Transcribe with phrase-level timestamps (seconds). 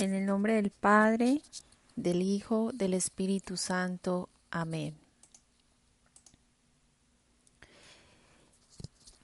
[0.00, 1.42] En el nombre del Padre,
[1.94, 4.30] del Hijo, del Espíritu Santo.
[4.50, 4.96] Amén.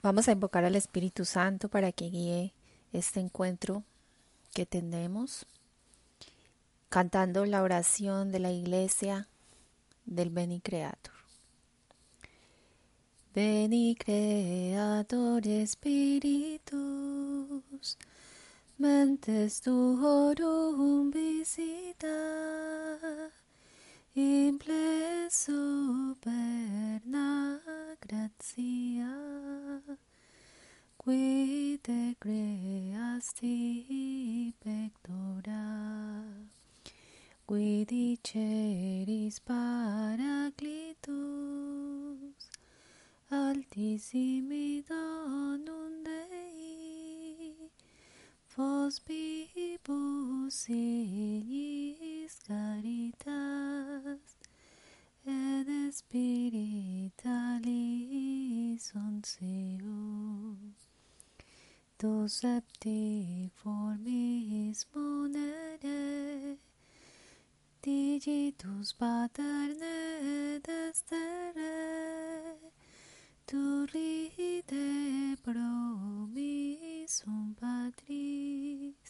[0.03, 2.53] Vamos a invocar al Espíritu Santo para que guíe
[2.93, 3.85] este encuentro
[4.53, 5.47] que tenemos,
[6.89, 9.27] cantando la oración de la iglesia
[10.05, 11.15] del Beni Creator.
[13.33, 16.77] Beni Creator Espíritus
[18.79, 22.07] mentes tuorum visita,
[24.13, 27.59] imple superna
[27.99, 29.15] gratia,
[30.95, 36.23] qui te creasti pectora,
[37.47, 41.07] qui diceris paraclitus,
[43.31, 46.46] altissimi donum vos
[48.57, 54.25] vivus ignis caritas
[55.25, 60.01] et spiritualis onseo
[61.99, 63.01] tu septi
[63.59, 66.01] formis monere
[67.83, 68.89] digitus
[73.49, 74.87] tu ride
[75.45, 79.09] promisum patris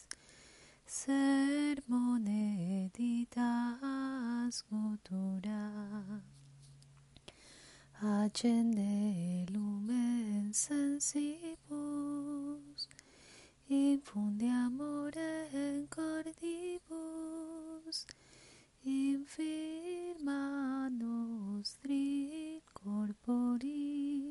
[0.86, 2.44] sermone
[2.96, 5.64] ditas cultura
[8.00, 12.80] accende lumen sensibus.
[13.68, 17.98] Infunde amore in cordibus
[18.84, 20.40] infirma
[21.02, 24.27] nostri corporis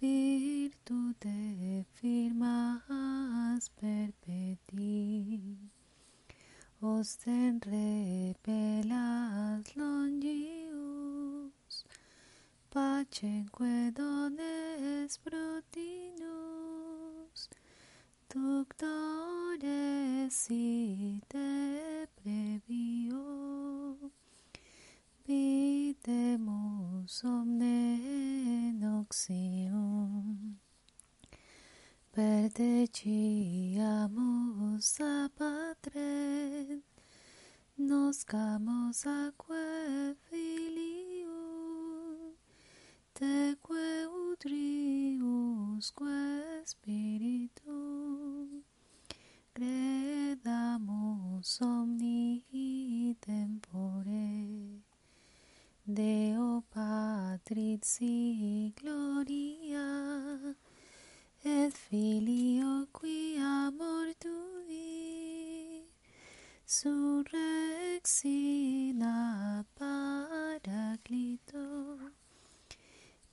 [0.00, 5.56] virtute firmas perpeti
[6.80, 11.84] osten repelas longius
[15.24, 17.48] protinus
[18.28, 21.76] doctores si te
[25.26, 30.56] videmus omne noxium
[32.14, 36.80] perdeciamus a patrem
[37.76, 42.32] noscamos aque filium
[43.12, 46.04] teque utriusque
[46.64, 48.62] spiritum
[49.54, 54.85] credamus omni tempore
[55.88, 58.00] Deo Patris
[58.74, 59.86] gloria
[61.44, 65.86] et Filio qui amor tui
[66.66, 67.94] surrexina
[69.78, 70.88] paraclito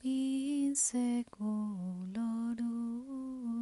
[0.03, 2.11] in seculorum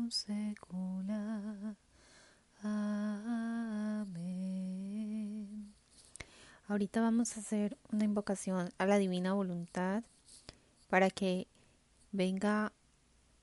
[0.10, 1.78] secula.
[2.62, 3.71] Amén.
[6.72, 10.04] Ahorita vamos a hacer una invocación a la divina voluntad
[10.88, 11.46] para que
[12.14, 12.72] venga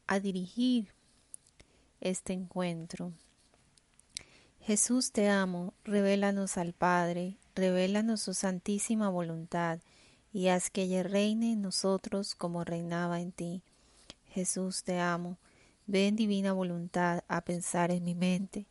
[0.07, 0.89] a dirigir
[2.01, 3.13] este encuentro.
[4.63, 9.81] Jesús te amo, revélanos al Padre, revélanos su santísima voluntad
[10.33, 13.63] y haz que ella reine en nosotros como reinaba en ti.
[14.31, 15.37] Jesús te amo,
[15.87, 18.65] ven divina voluntad a pensar en mi mente,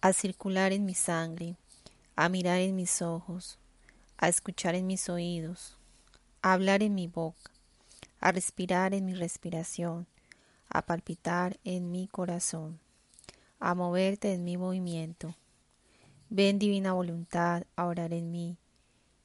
[0.00, 1.56] a circular en mi sangre,
[2.16, 3.58] a mirar en mis ojos,
[4.18, 5.76] a escuchar en mis oídos,
[6.42, 7.50] a hablar en mi boca,
[8.20, 10.06] a respirar en mi respiración,
[10.68, 12.78] a palpitar en mi corazón,
[13.58, 15.34] a moverte en mi movimiento.
[16.30, 18.56] Ven divina voluntad a orar en mí,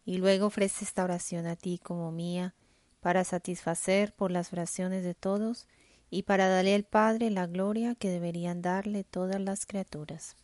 [0.06, 2.56] y luego ofrece esta oración a ti como mía,
[3.02, 5.68] para satisfacer por las oraciones de todos
[6.10, 10.36] y para darle al Padre la gloria que deberían darle todas las criaturas.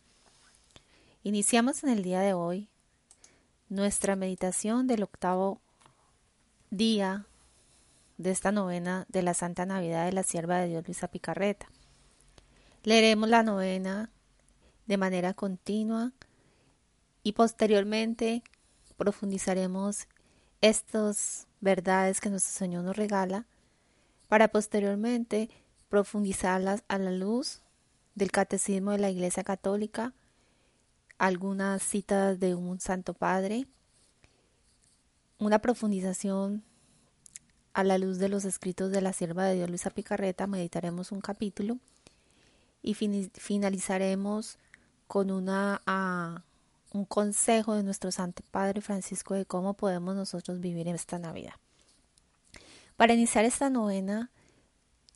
[1.26, 2.68] Iniciamos en el día de hoy
[3.68, 5.60] nuestra meditación del octavo
[6.70, 7.26] día
[8.16, 11.66] de esta novena de la Santa Navidad de la Sierva de Dios Luisa Picarreta.
[12.84, 14.08] Leeremos la novena
[14.86, 16.12] de manera continua
[17.24, 18.44] y posteriormente
[18.96, 20.06] profundizaremos
[20.60, 23.46] estas verdades que nuestro Señor nos regala
[24.28, 25.50] para posteriormente
[25.88, 27.62] profundizarlas a la luz
[28.14, 30.12] del Catecismo de la Iglesia Católica
[31.18, 33.66] algunas citas de un Santo Padre,
[35.38, 36.62] una profundización
[37.72, 41.20] a la luz de los escritos de la sierva de Dios Luisa Picarreta, meditaremos un
[41.20, 41.78] capítulo
[42.82, 44.58] y finalizaremos
[45.06, 45.82] con una,
[46.92, 51.54] un consejo de nuestro Santo Padre Francisco de cómo podemos nosotros vivir esta Navidad.
[52.96, 54.30] Para iniciar esta novena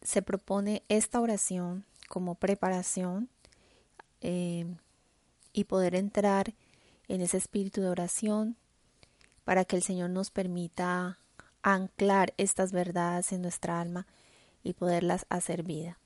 [0.03, 3.29] se propone esta oración como preparación
[4.21, 4.67] eh,
[5.53, 6.55] y poder entrar
[7.09, 8.57] en ese espíritu de oración
[9.45, 11.19] para que el Señor nos permita
[11.63, 14.07] anclar estas verdades en nuestra alma
[14.63, 15.99] y poderlas hacer vida.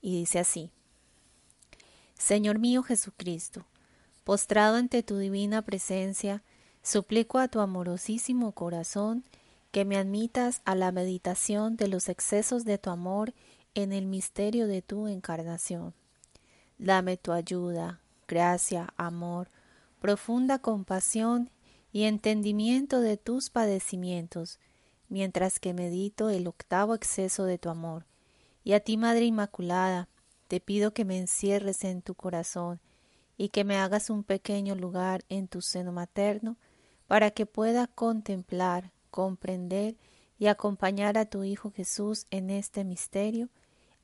[0.00, 0.70] Y dice así,
[2.14, 3.66] Señor mío Jesucristo,
[4.24, 6.42] postrado ante tu divina presencia,
[6.82, 9.24] suplico a tu amorosísimo corazón
[9.70, 13.34] que me admitas a la meditación de los excesos de tu amor
[13.74, 15.92] en el misterio de tu encarnación.
[16.78, 19.50] Dame tu ayuda, gracia, amor,
[20.00, 21.50] profunda compasión
[21.92, 24.58] y entendimiento de tus padecimientos,
[25.08, 28.06] mientras que medito el octavo exceso de tu amor.
[28.64, 30.08] Y a ti, Madre Inmaculada,
[30.48, 32.80] te pido que me encierres en tu corazón
[33.36, 36.56] y que me hagas un pequeño lugar en tu seno materno
[37.06, 39.96] para que pueda contemplar, comprender
[40.38, 43.48] y acompañar a tu Hijo Jesús en este misterio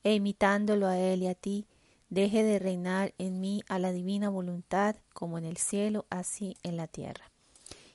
[0.03, 1.67] e imitándolo a Él y a ti,
[2.13, 6.77] deje de reinar en mí a la divina voluntad como en el cielo, así en
[6.77, 7.31] la tierra.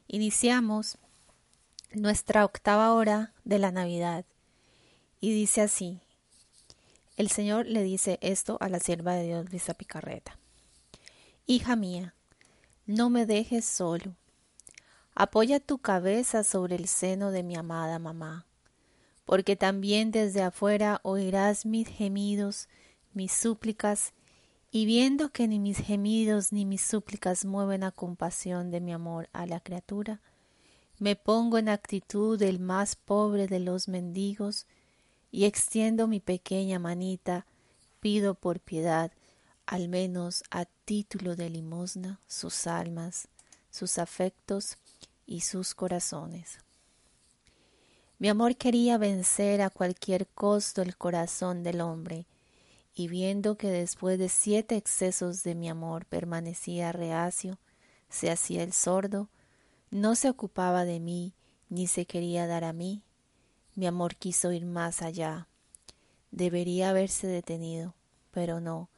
[0.08, 0.98] Iniciamos
[1.92, 4.24] nuestra octava hora de la Navidad
[5.20, 6.00] y dice así,
[7.16, 10.38] el Señor le dice esto a la sierva de Dios, Luisa Picarreta.
[11.46, 12.14] Hija mía,
[12.86, 14.16] no me dejes solo.
[15.14, 18.46] Apoya tu cabeza sobre el seno de mi amada mamá,
[19.24, 22.68] porque también desde afuera oirás mis gemidos,
[23.12, 24.12] mis súplicas,
[24.70, 29.28] y viendo que ni mis gemidos ni mis súplicas mueven a compasión de mi amor
[29.32, 30.20] a la criatura,
[30.98, 34.66] me pongo en actitud del más pobre de los mendigos,
[35.30, 37.46] y extiendo mi pequeña manita,
[38.00, 39.12] pido por piedad,
[39.66, 43.28] al menos a título de limosna, sus almas,
[43.70, 44.78] sus afectos
[45.26, 46.58] y sus corazones.
[48.18, 52.26] Mi amor quería vencer a cualquier costo el corazón del hombre,
[52.98, 57.60] y viendo que después de siete excesos de mi amor permanecía reacio,
[58.08, 59.28] se hacía el sordo,
[59.92, 61.32] no se ocupaba de mí,
[61.68, 63.04] ni se quería dar a mí,
[63.76, 65.46] mi amor quiso ir más allá.
[66.32, 67.94] Debería haberse detenido,
[68.32, 68.90] pero no.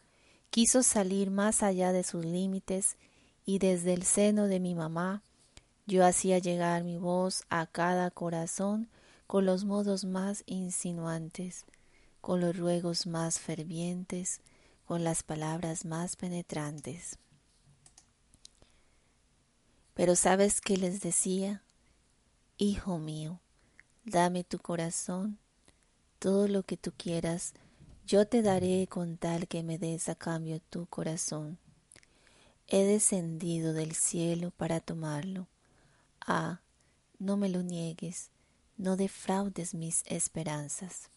[0.49, 2.97] Quiso salir más allá de sus límites
[3.45, 5.23] y desde el seno de mi mamá
[5.87, 8.89] yo hacía llegar mi voz a cada corazón
[9.27, 11.67] con los modos más insinuantes,
[12.21, 14.41] con los ruegos más fervientes,
[14.85, 17.19] con las palabras más penetrantes.
[19.95, 21.63] Pero ¿sabes qué les decía?
[22.57, 23.41] Hijo mío,
[24.05, 25.39] Dame tu corazón,
[26.19, 27.53] todo lo que tú quieras,
[28.07, 31.59] yo te daré con tal que me des a cambio tu corazón.
[32.67, 35.49] He descendido del cielo para tomarlo.
[36.27, 36.61] Ah,
[37.19, 38.31] no me lo niegues,
[38.79, 41.11] no defraudes mis esperanzas.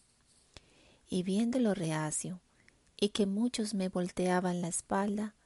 [1.14, 2.40] Y viéndolo reacio,
[2.96, 5.36] y que muchos me volteaban la espalda,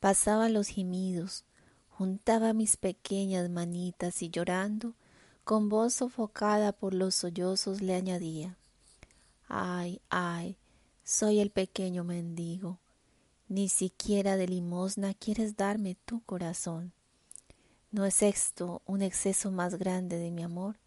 [0.00, 1.44] pasaba los gemidos,
[1.90, 4.94] juntaba mis pequeñas manitas y llorando,
[5.44, 8.56] con voz sofocada por los sollozos le añadía
[9.46, 10.56] Ay, ay,
[11.02, 12.78] soy el pequeño mendigo.
[13.46, 16.94] Ni siquiera de limosna quieres darme tu corazón.
[17.90, 20.78] ¿No es esto un exceso más grande de mi amor?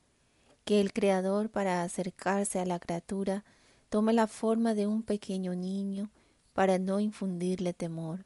[0.65, 3.45] Que el Creador para acercarse a la criatura
[3.89, 6.09] tome la forma de un pequeño niño
[6.53, 8.25] para no infundirle temor,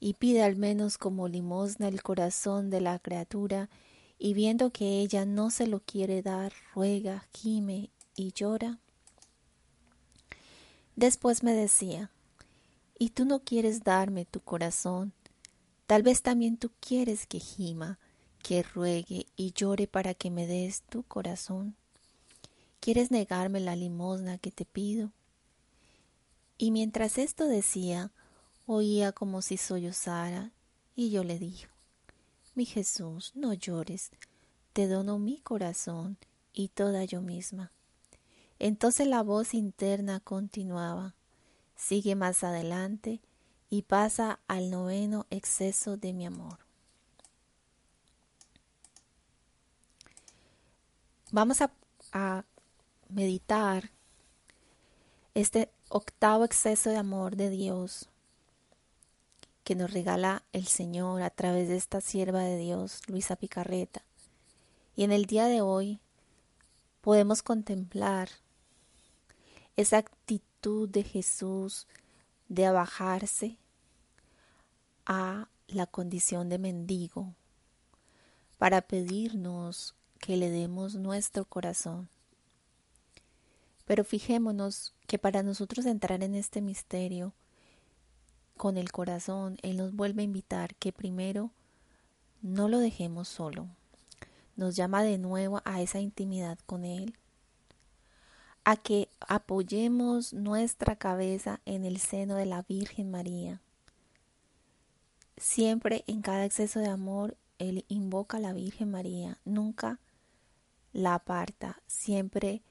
[0.00, 3.68] y pide al menos como limosna el corazón de la criatura
[4.18, 8.78] y viendo que ella no se lo quiere dar, ruega, gime y llora.
[10.96, 12.10] Después me decía,
[12.98, 15.12] ¿y tú no quieres darme tu corazón?
[15.86, 17.98] Tal vez también tú quieres que gima,
[18.42, 21.76] que ruegue y llore para que me des tu corazón.
[22.80, 25.12] ¿Quieres negarme la limosna que te pido?
[26.56, 28.10] Y mientras esto decía,
[28.66, 30.52] oía como si sollozara,
[30.96, 31.68] y yo le dije,
[32.54, 34.10] mi Jesús, no llores,
[34.72, 36.16] te dono mi corazón
[36.54, 37.70] y toda yo misma.
[38.58, 41.14] Entonces la voz interna continuaba,
[41.76, 43.20] sigue más adelante
[43.68, 46.58] y pasa al noveno exceso de mi amor.
[51.30, 51.70] Vamos a,
[52.12, 52.44] a
[53.10, 53.90] meditar
[55.34, 58.08] este octavo exceso de amor de Dios
[59.64, 64.02] que nos regala el Señor a través de esta sierva de Dios, Luisa Picarreta.
[64.96, 66.00] Y en el día de hoy
[67.00, 68.28] podemos contemplar
[69.76, 71.86] esa actitud de Jesús
[72.48, 73.58] de abajarse
[75.06, 77.34] a la condición de mendigo
[78.58, 82.08] para pedirnos que le demos nuestro corazón.
[83.90, 87.32] Pero fijémonos que para nosotros entrar en este misterio
[88.56, 91.50] con el corazón, Él nos vuelve a invitar que primero
[92.40, 93.66] no lo dejemos solo.
[94.54, 97.16] Nos llama de nuevo a esa intimidad con Él,
[98.62, 103.60] a que apoyemos nuestra cabeza en el seno de la Virgen María.
[105.36, 109.98] Siempre en cada exceso de amor, Él invoca a la Virgen María, nunca
[110.92, 112.62] la aparta, siempre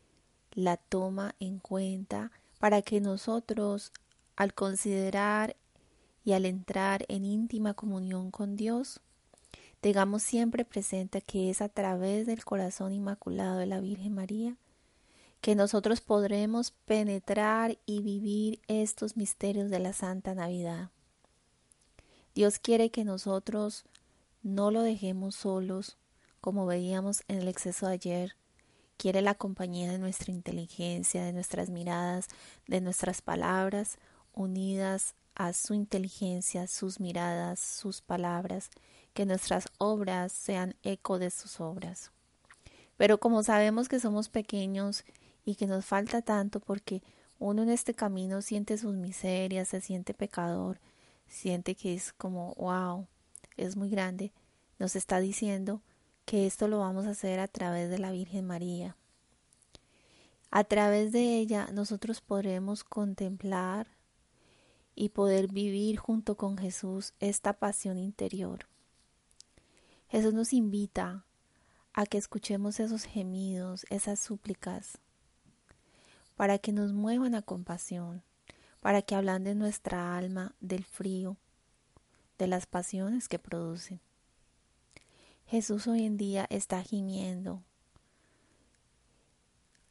[0.53, 3.91] la toma en cuenta para que nosotros,
[4.35, 5.55] al considerar
[6.23, 8.99] y al entrar en íntima comunión con Dios,
[9.81, 14.57] tengamos siempre presente que es a través del corazón inmaculado de la Virgen María
[15.41, 20.89] que nosotros podremos penetrar y vivir estos misterios de la Santa Navidad.
[22.35, 23.85] Dios quiere que nosotros
[24.43, 25.97] no lo dejemos solos,
[26.41, 28.35] como veíamos en el exceso de ayer,
[28.99, 32.27] quiere la compañía de nuestra inteligencia, de nuestras miradas,
[32.67, 33.97] de nuestras palabras,
[34.33, 38.69] unidas a su inteligencia, sus miradas, sus palabras,
[39.13, 42.11] que nuestras obras sean eco de sus obras.
[42.97, 45.05] Pero como sabemos que somos pequeños
[45.45, 47.01] y que nos falta tanto porque
[47.39, 50.81] uno en este camino siente sus miserias, se siente pecador,
[51.25, 53.07] siente que es como, wow,
[53.55, 54.33] es muy grande,
[54.77, 55.81] nos está diciendo
[56.29, 58.95] que esto lo vamos a hacer a través de la Virgen María.
[60.51, 63.87] A través de ella nosotros podremos contemplar
[64.93, 68.67] y poder vivir junto con Jesús esta pasión interior.
[70.07, 71.25] Jesús nos invita
[71.93, 74.99] a que escuchemos esos gemidos, esas súplicas,
[76.35, 78.21] para que nos muevan a compasión,
[78.81, 81.37] para que hablan de nuestra alma del frío,
[82.37, 83.99] de las pasiones que producen.
[85.49, 87.63] Jesús hoy en día está gimiendo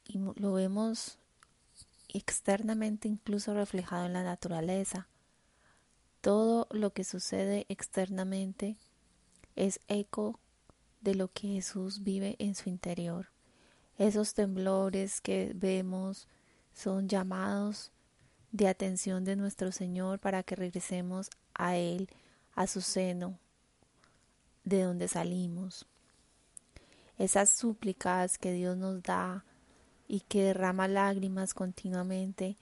[0.07, 1.17] y lo vemos
[2.07, 5.09] externamente incluso reflejado en la naturaleza.
[6.21, 8.77] Todo lo que sucede externamente
[9.57, 10.39] es eco
[11.01, 13.27] de lo que Jesús vive en su interior.
[13.97, 16.29] Esos temblores que vemos
[16.71, 17.91] son llamados
[18.53, 22.09] de atención de nuestro Señor para que regresemos a Él,
[22.55, 23.37] a su seno,
[24.63, 25.85] de donde salimos.
[27.17, 29.43] Esas súplicas que Dios nos da
[30.07, 32.57] y que derrama lágrimas continuamente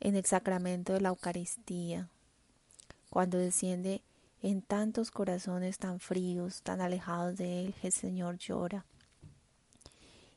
[0.00, 2.08] en el sacramento de la Eucaristía,
[3.10, 4.02] cuando desciende
[4.42, 8.84] en tantos corazones tan fríos, tan alejados de Él, el Señor llora.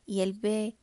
[0.06, 0.76] Y Él ve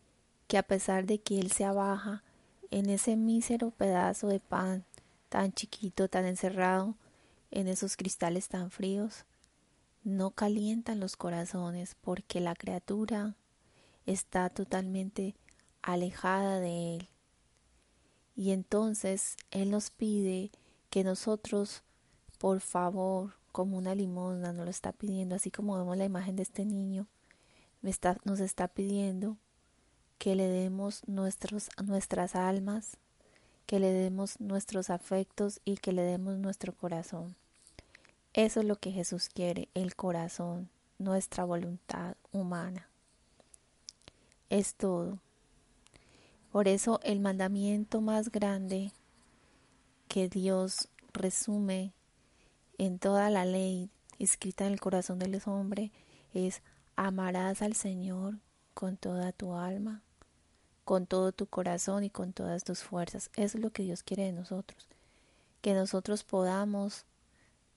[0.48, 2.24] que a pesar de que Él se abaja
[2.72, 4.84] en ese mísero pedazo de pan
[5.30, 6.96] tan chiquito, tan encerrado
[7.52, 9.26] en esos cristales tan fríos,
[10.04, 13.36] no calientan los corazones porque la criatura
[14.06, 15.36] está totalmente
[15.82, 17.10] alejada de Él.
[18.36, 20.52] Y entonces Él nos pide
[20.90, 21.84] que nosotros,
[22.40, 26.44] por favor, como una limosna, nos lo está pidiendo, así como vemos la imagen de
[26.44, 27.08] este niño,
[27.82, 29.38] nos está pidiendo
[30.18, 32.98] que le demos nuestros, nuestras almas,
[33.66, 37.36] que le demos nuestros afectos y que le demos nuestro corazón.
[38.34, 40.70] Eso es lo que Jesús quiere, el corazón,
[41.00, 42.88] nuestra voluntad humana.
[44.50, 45.20] Es todo.
[46.52, 48.92] Por eso el mandamiento más grande
[50.08, 51.94] que Dios resume
[52.78, 55.92] en toda la ley escrita en el corazón del hombre
[56.34, 56.62] es
[56.96, 58.40] amarás al Señor
[58.74, 60.02] con toda tu alma,
[60.84, 63.30] con todo tu corazón y con todas tus fuerzas.
[63.36, 64.88] Eso es lo que Dios quiere de nosotros.
[65.62, 67.06] Que nosotros podamos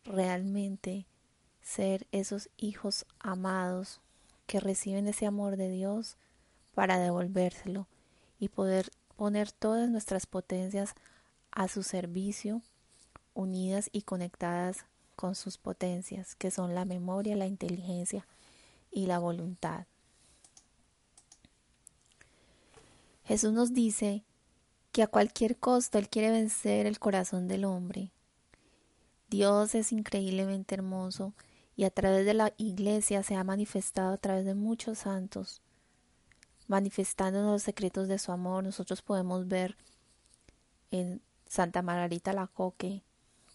[0.04, 1.06] realmente
[1.62, 4.00] ser esos hijos amados
[4.46, 6.16] que reciben ese amor de Dios
[6.74, 7.88] para devolvérselo
[8.38, 10.94] y poder poner todas nuestras potencias
[11.50, 12.62] a su servicio,
[13.32, 14.84] unidas y conectadas
[15.16, 18.26] con sus potencias, que son la memoria, la inteligencia
[18.90, 19.86] y la voluntad.
[23.24, 24.22] Jesús nos dice
[24.92, 28.10] que a cualquier costo Él quiere vencer el corazón del hombre
[29.34, 31.32] Dios es increíblemente hermoso
[31.74, 35.60] y a través de la iglesia se ha manifestado a través de muchos santos,
[36.68, 38.62] manifestándonos los secretos de su amor.
[38.62, 39.76] Nosotros podemos ver
[40.92, 43.02] en Santa Margarita la Coque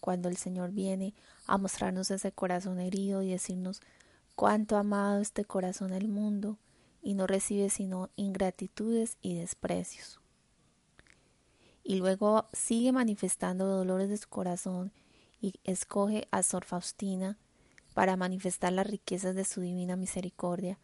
[0.02, 1.14] cuando el Señor viene
[1.46, 3.80] a mostrarnos ese corazón herido y decirnos
[4.36, 6.58] cuánto ha amado este corazón el mundo
[7.00, 10.20] y no recibe sino ingratitudes y desprecios.
[11.82, 14.92] Y luego sigue manifestando dolores de su corazón
[15.40, 17.38] y escoge a Sor Faustina
[17.94, 20.78] para manifestar las riquezas de su divina misericordia,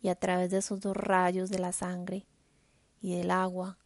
[0.00, 2.26] y a través de esos dos rayos de la sangre
[3.00, 3.78] y del agua,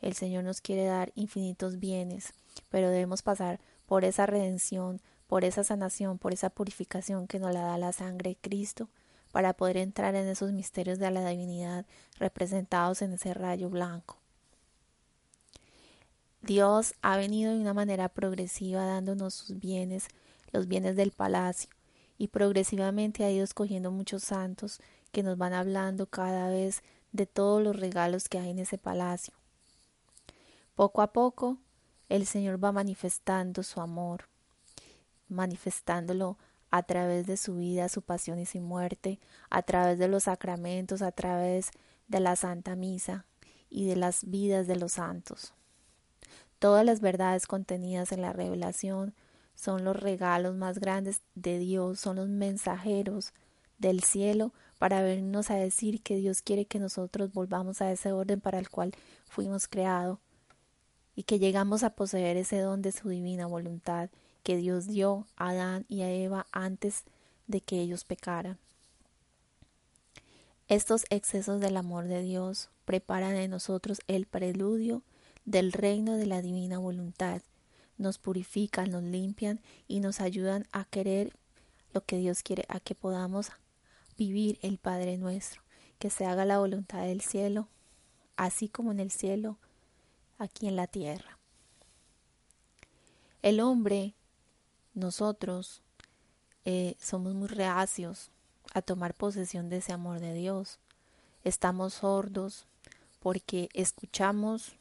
[0.00, 2.34] el Señor nos quiere dar infinitos bienes,
[2.68, 7.62] pero debemos pasar por esa redención, por esa sanación, por esa purificación que nos la
[7.62, 8.90] da la sangre de Cristo,
[9.32, 11.86] para poder entrar en esos misterios de la divinidad
[12.18, 14.18] representados en ese rayo blanco.
[16.42, 20.08] Dios ha venido de una manera progresiva dándonos sus bienes,
[20.52, 21.70] los bienes del palacio,
[22.18, 24.80] y progresivamente ha ido escogiendo muchos santos
[25.12, 29.34] que nos van hablando cada vez de todos los regalos que hay en ese palacio.
[30.74, 31.58] Poco a poco,
[32.08, 34.28] el Señor va manifestando su amor,
[35.28, 36.38] manifestándolo
[36.70, 39.18] a través de su vida, su pasión y su muerte,
[39.50, 41.70] a través de los sacramentos, a través
[42.08, 43.24] de la Santa Misa
[43.70, 45.54] y de las vidas de los santos.
[46.66, 49.14] Todas las verdades contenidas en la revelación
[49.54, 53.32] son los regalos más grandes de Dios, son los mensajeros
[53.78, 58.40] del cielo para vernos a decir que Dios quiere que nosotros volvamos a ese orden
[58.40, 58.90] para el cual
[59.28, 60.18] fuimos creados
[61.14, 64.10] y que llegamos a poseer ese don de su divina voluntad
[64.42, 67.04] que Dios dio a Adán y a Eva antes
[67.46, 68.58] de que ellos pecaran.
[70.66, 75.04] Estos excesos del amor de Dios preparan en nosotros el preludio
[75.46, 77.40] del reino de la divina voluntad,
[77.96, 81.32] nos purifican, nos limpian y nos ayudan a querer
[81.94, 83.52] lo que Dios quiere, a que podamos
[84.18, 85.62] vivir el Padre nuestro,
[85.98, 87.68] que se haga la voluntad del cielo,
[88.36, 89.56] así como en el cielo,
[90.38, 91.38] aquí en la tierra.
[93.40, 94.14] El hombre,
[94.94, 95.80] nosotros,
[96.64, 98.30] eh, somos muy reacios
[98.74, 100.80] a tomar posesión de ese amor de Dios.
[101.44, 102.66] Estamos sordos
[103.20, 104.76] porque escuchamos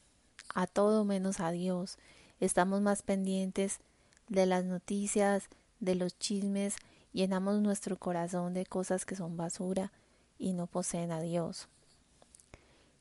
[0.55, 1.99] a todo menos a Dios.
[2.39, 3.79] Estamos más pendientes
[4.27, 6.77] de las noticias, de los chismes,
[7.13, 9.91] llenamos nuestro corazón de cosas que son basura
[10.39, 11.67] y no poseen a Dios.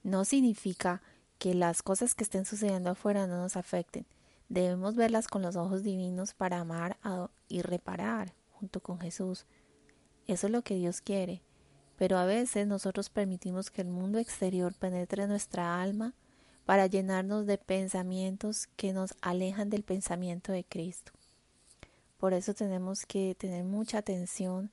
[0.02, 1.00] No significa
[1.38, 4.04] que las cosas que estén sucediendo afuera no nos afecten.
[4.48, 6.98] Debemos verlas con los ojos divinos para amar
[7.48, 9.46] y reparar junto con Jesús.
[10.26, 11.42] Eso es lo que Dios quiere.
[11.96, 16.14] Pero a veces nosotros permitimos que el mundo exterior penetre nuestra alma
[16.64, 21.12] para llenarnos de pensamientos que nos alejan del pensamiento de Cristo.
[22.18, 24.70] Por eso tenemos que tener mucha atención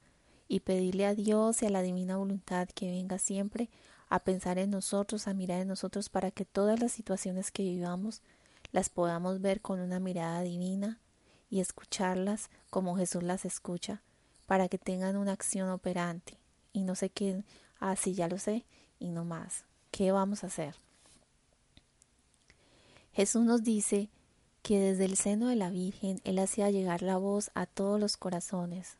[0.48, 3.70] y pedirle a Dios y a la divina voluntad que venga siempre
[4.10, 8.22] a pensar en nosotros, a mirar en nosotros para que todas las situaciones que vivamos
[8.72, 11.00] las podamos ver con una mirada divina
[11.50, 14.02] y escucharlas como Jesús las escucha,
[14.46, 16.38] para que tengan una acción operante
[16.74, 17.46] y no se queden,
[17.80, 18.66] ah, sí, ya lo sé,
[19.00, 19.66] y no más.
[19.92, 20.76] ¿Qué vamos a hacer?
[23.14, 24.10] Jesús nos dice
[24.62, 28.16] que desde el seno de la Virgen Él hacía llegar la voz a todos los
[28.16, 28.98] corazones,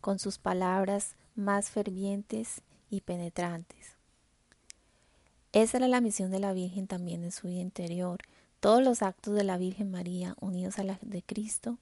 [0.00, 3.96] con sus palabras más fervientes y penetrantes.
[5.52, 8.18] Esa era la misión de la Virgen también en su vida interior.
[8.60, 11.78] Todos los actos de la Virgen María, unidos a la de Cristo,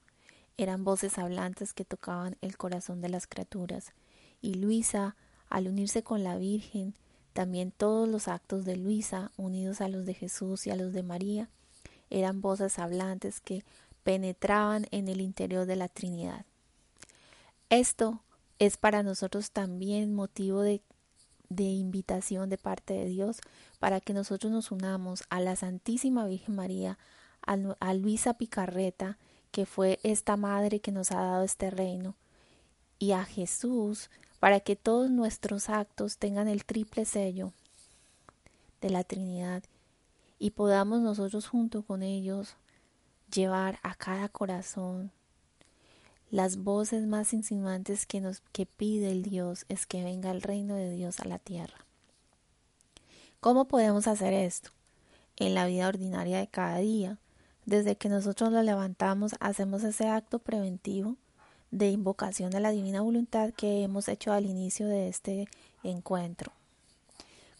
[0.57, 3.93] eran voces hablantes que tocaban el corazón de las criaturas.
[4.41, 5.15] Y Luisa,
[5.49, 6.93] al unirse con la Virgen,
[7.37, 11.03] también todos los actos de Luisa, unidos a los de Jesús y a los de
[11.03, 11.49] María,
[12.09, 13.63] eran voces hablantes que
[14.03, 16.47] penetraban en el interior de la Trinidad.
[17.69, 18.23] Esto
[18.57, 20.81] es para nosotros también motivo de,
[21.49, 23.37] de, invitación de parte de Dios
[23.77, 26.97] para que nosotros nos unamos a la Santísima Virgen María,
[27.45, 29.19] a, a Luisa Picarreta,
[29.51, 32.15] que fue esta madre que nos ha dado este reino,
[32.97, 37.53] y a Jesús para que todos nuestros actos tengan el triple sello
[38.81, 39.63] de la Trinidad
[40.39, 42.55] y podamos nosotros junto con ellos
[43.31, 45.11] llevar a cada corazón
[46.29, 50.75] las voces más insinuantes que nos que pide el Dios es que venga el reino
[50.75, 51.85] de Dios a la tierra.
[53.39, 54.71] ¿Cómo podemos hacer esto?
[55.37, 57.17] En la vida ordinaria de cada día.
[57.65, 61.15] Desde que nosotros lo levantamos, hacemos ese acto preventivo
[61.71, 65.47] de invocación a la divina voluntad que hemos hecho al inicio de este
[65.83, 66.51] encuentro.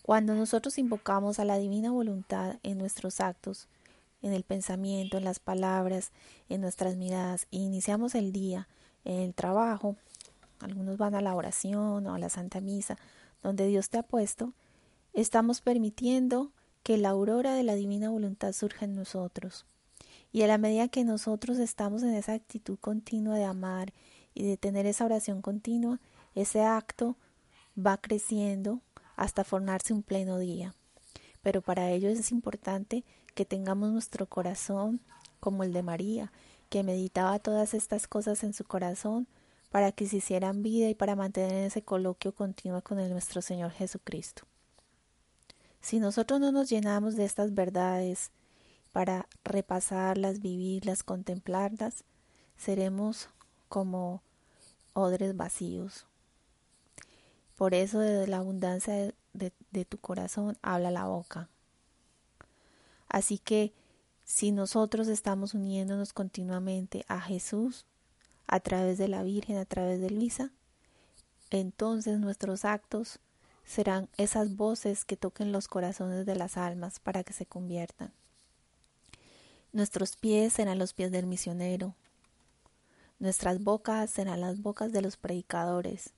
[0.02, 3.68] Cuando nosotros invocamos a la divina voluntad en nuestros actos,
[4.22, 6.12] en el pensamiento, en las palabras,
[6.50, 8.68] en nuestras miradas, e iniciamos el día
[9.04, 9.96] en el trabajo,
[10.60, 12.98] algunos van a la oración o a la Santa Misa,
[13.44, 14.54] donde Dios te ha puesto,
[15.14, 16.52] estamos permitiendo
[16.84, 19.66] que la aurora de la divina voluntad surja en nosotros.
[20.32, 23.94] Y a la medida que nosotros estamos en esa actitud continua de amar
[24.34, 26.00] y de tener esa oración continua,
[26.36, 27.16] ese acto
[27.78, 28.82] va creciendo
[29.16, 30.76] hasta formarse un pleno día.
[31.42, 35.00] Pero para ello es importante que tengamos nuestro corazón
[35.40, 36.32] como el de María
[36.70, 39.28] que meditaba todas estas cosas en su corazón
[39.70, 43.72] para que se hicieran vida y para mantener ese coloquio continuo con el nuestro Señor
[43.72, 44.44] Jesucristo.
[45.82, 48.32] Si nosotros no nos llenamos de estas verdades
[48.98, 52.04] para repasarlas, vivirlas, contemplarlas,
[52.58, 53.30] seremos
[53.70, 54.24] como
[54.94, 56.08] odres vacíos.
[57.56, 61.48] Por eso de la abundancia de, de, tu corazón habla la boca.
[63.08, 63.72] Así que
[64.26, 67.86] si nosotros estamos uniéndonos continuamente a Jesús
[68.48, 70.50] a través de la Virgen, a través de Luisa,
[71.52, 73.20] entonces nuestros actos
[73.64, 78.12] serán esas voces que toquen los corazones de las almas para que se conviertan.
[79.78, 81.94] Nuestros pies serán los pies del misionero,
[83.20, 86.14] nuestras bocas serán las bocas de los predicadores,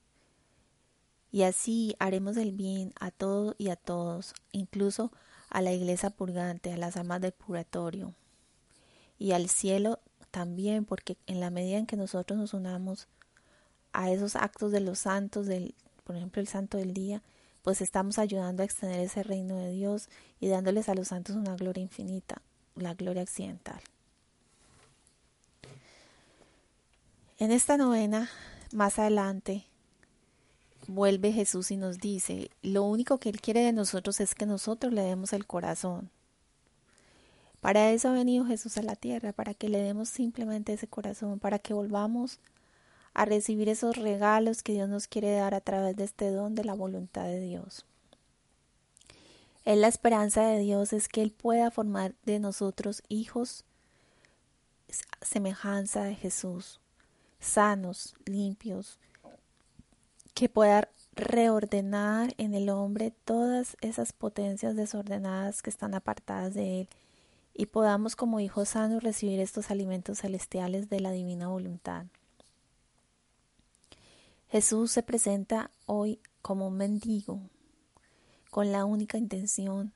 [1.30, 5.12] y así haremos el bien a todo y a todos, incluso
[5.50, 8.14] a la iglesia purgante, a las almas del purgatorio,
[9.18, 13.08] y al cielo también, porque en la medida en que nosotros nos unamos
[13.92, 17.22] a esos actos de los santos, del, por ejemplo el santo del día,
[17.60, 20.08] pues estamos ayudando a extender ese reino de Dios
[20.40, 22.40] y dándoles a los santos una gloria infinita,
[22.76, 23.80] la gloria occidental.
[27.38, 28.28] En esta novena,
[28.72, 29.64] más adelante,
[30.86, 34.92] vuelve Jesús y nos dice, lo único que Él quiere de nosotros es que nosotros
[34.92, 36.10] le demos el corazón.
[37.60, 41.38] Para eso ha venido Jesús a la tierra, para que le demos simplemente ese corazón,
[41.38, 42.40] para que volvamos
[43.12, 46.64] a recibir esos regalos que Dios nos quiere dar a través de este don de
[46.64, 47.84] la voluntad de Dios.
[49.64, 53.64] Es la esperanza de Dios es que Él pueda formar de nosotros hijos
[55.22, 56.80] semejanza de Jesús,
[57.38, 58.98] sanos, limpios,
[60.34, 66.88] que pueda reordenar en el hombre todas esas potencias desordenadas que están apartadas de Él
[67.52, 72.06] y podamos como hijos sanos recibir estos alimentos celestiales de la divina voluntad.
[74.48, 77.40] Jesús se presenta hoy como un mendigo,
[78.50, 79.92] con la única intención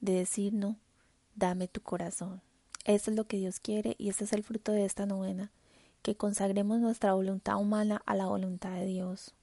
[0.00, 0.76] de decirnos,
[1.34, 2.40] dame tu corazón.
[2.84, 5.52] Eso es lo que Dios quiere y ese es el fruto de esta novena,
[6.02, 9.34] que consagremos nuestra voluntad humana a la voluntad de Dios.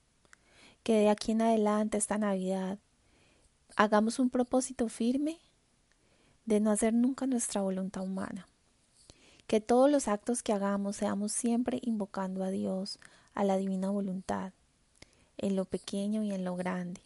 [0.84, 2.80] Que de aquí en adelante, esta Navidad,
[3.76, 5.40] hagamos un propósito firme
[6.46, 8.48] de no hacer nunca nuestra voluntad humana.
[9.46, 13.00] Que todos los actos que hagamos seamos siempre invocando a Dios,
[13.36, 14.54] a la divina voluntad,
[15.38, 17.05] en lo pequeño y en lo grande.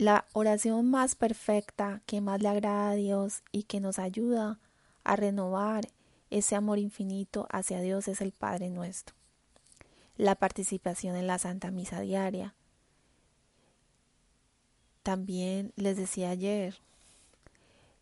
[0.00, 4.58] La oración más perfecta que más le agrada a Dios y que nos ayuda
[5.04, 5.88] a renovar
[6.30, 9.14] ese amor infinito hacia Dios es el Padre nuestro.
[10.16, 12.54] La participación en la Santa Misa diaria.
[15.02, 16.76] También les decía ayer,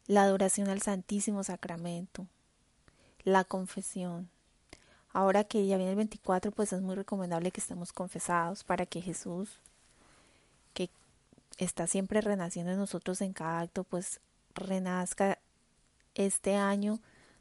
[0.06, 2.28] la adoración al Santísimo Sacramento,
[3.24, 4.30] la confesión,
[5.11, 9.00] Ahora que ya viene el 24, pues es muy recomendable que estemos confesados para que
[9.00, 9.58] Jesús,
[11.59, 14.21] está siempre renaciendo en nosotros en cada acto, pues
[14.55, 15.38] renazca
[16.14, 17.01] este año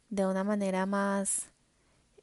[0.10, 1.48] de una manera más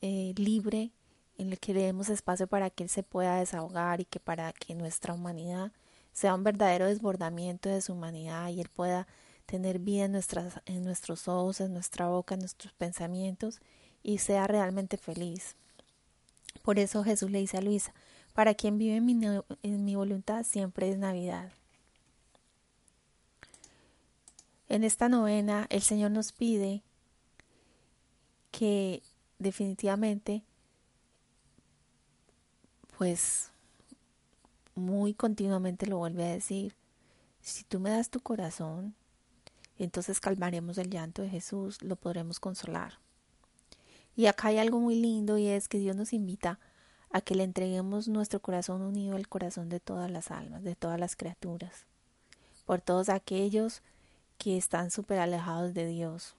[0.02, 0.90] eh, libre,
[1.36, 4.74] en el que demos espacio para que Él se pueda desahogar y que para que
[4.74, 5.72] nuestra humanidad
[6.12, 9.08] sea un verdadero desbordamiento de su humanidad y Él pueda
[9.46, 13.60] tener vida en, nuestras, en nuestros ojos, en nuestra boca, en nuestros pensamientos
[14.02, 15.56] y sea realmente feliz.
[16.62, 17.92] Por eso Jesús le dice a Luisa,
[18.32, 19.20] para quien vive en mi,
[19.62, 21.50] en mi voluntad siempre es Navidad.
[24.74, 26.82] En esta novena el Señor nos pide
[28.50, 29.04] que
[29.38, 30.42] definitivamente,
[32.98, 33.52] pues
[34.74, 36.74] muy continuamente lo vuelve a decir,
[37.40, 38.96] si tú me das tu corazón,
[39.78, 42.94] entonces calmaremos el llanto de Jesús, lo podremos consolar.
[44.16, 46.58] Y acá hay algo muy lindo y es que Dios nos invita
[47.12, 50.98] a que le entreguemos nuestro corazón unido al corazón de todas las almas, de todas
[50.98, 51.86] las criaturas,
[52.66, 53.80] por todos aquellos
[54.38, 56.34] que están súper alejados de Dios.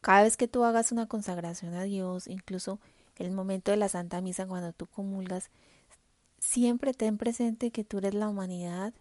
[0.00, 2.80] Cada vez que tú hagas una consagración a Dios, incluso
[3.16, 5.50] el momento de la Santa Misa cuando tú comulgas,
[6.38, 8.92] siempre ten presente que tú eres la humanidad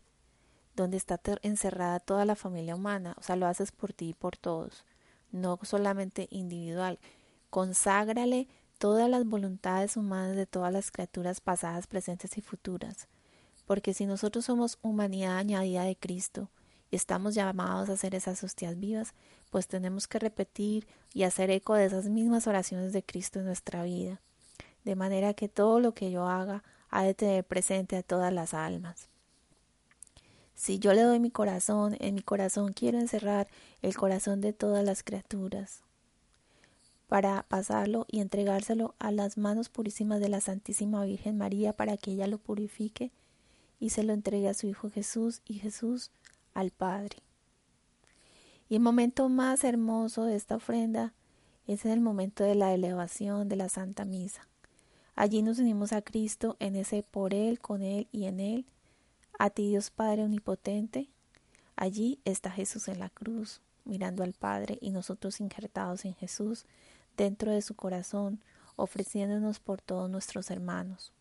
[0.75, 4.38] donde está encerrada toda la familia humana, o sea, lo haces por ti y por
[4.38, 4.86] todos
[5.32, 6.99] no solamente individual.
[7.49, 13.08] Conságrale todas las voluntades humanas de todas las criaturas pasadas, presentes y futuras.
[13.65, 16.49] Porque si nosotros somos humanidad añadida de Cristo
[16.91, 19.13] y estamos llamados a hacer esas hostias vivas,
[19.49, 23.84] pues tenemos que repetir y hacer eco de esas mismas oraciones de Cristo en nuestra
[23.84, 24.21] vida.
[24.84, 28.54] De manera que todo lo que yo haga ha de tener presente a todas las
[28.54, 29.08] almas.
[30.54, 33.47] Si yo le doy mi corazón, en mi corazón quiero encerrar
[33.82, 35.84] el corazón de todas las criaturas.
[37.08, 42.12] para pasarlo y entregárselo a las manos purísimas de la Santísima Virgen María para que
[42.12, 43.12] ella lo purifique
[43.82, 46.12] y se lo entregue a su Hijo Jesús y Jesús
[46.54, 47.18] al Padre.
[48.70, 51.14] Y el momento más hermoso de esta ofrenda
[51.68, 54.48] es en el momento de la elevación de la Santa Misa.
[55.16, 58.66] Allí nos unimos a Cristo en ese por Él, con Él y en Él.
[59.38, 61.10] A ti Dios Padre Omnipotente.
[61.76, 66.66] Allí está Jesús en la cruz, mirando al Padre y nosotros injertados en Jesús,
[67.18, 68.42] dentro de su corazón,
[68.76, 71.12] ofreciéndonos por todos nuestros hermanos.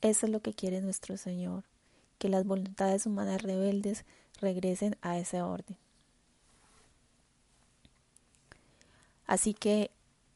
[0.00, 1.64] Eso es lo que quiere nuestro Señor,
[2.20, 4.04] que las voluntades humanas rebeldes
[4.42, 5.78] regresen a ese orden.
[9.26, 9.90] Así que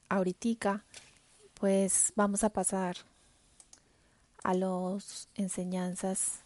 [0.08, 0.82] ahorita
[1.60, 2.96] pues vamos a pasar
[4.42, 6.40] a las enseñanzas.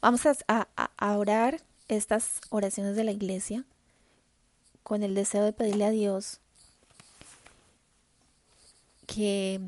[0.00, 3.64] Vamos a, a, orar estas oraciones de la iglesia
[4.82, 6.40] con el deseo de pedirle a Dios
[9.06, 9.60] que,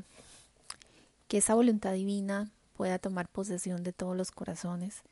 [1.29, 2.51] que esa voluntad divina
[2.83, 5.03] pueda tomar posesión de todos los corazones.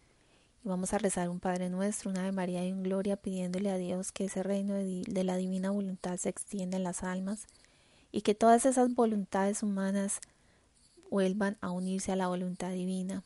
[0.64, 3.76] Y vamos a rezar un Padre Nuestro, una Ave María y un Gloria, pidiéndole a
[3.76, 7.46] Dios que ese reino de, de la divina voluntad se extienda en las almas
[8.10, 10.18] y que todas esas voluntades humanas
[11.12, 13.22] vuelvan a unirse a la voluntad divina,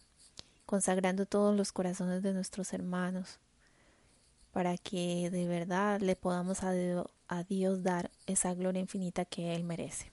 [0.67, 3.39] consagrando todos los corazones de nuestros hermanos,
[4.53, 6.75] para que de verdad le podamos a,
[7.49, 10.13] Dios dar esa gloria infinita que Él merece.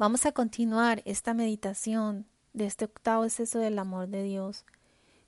[0.00, 4.64] Vamos a continuar esta meditación de este octavo exceso del amor de Dios,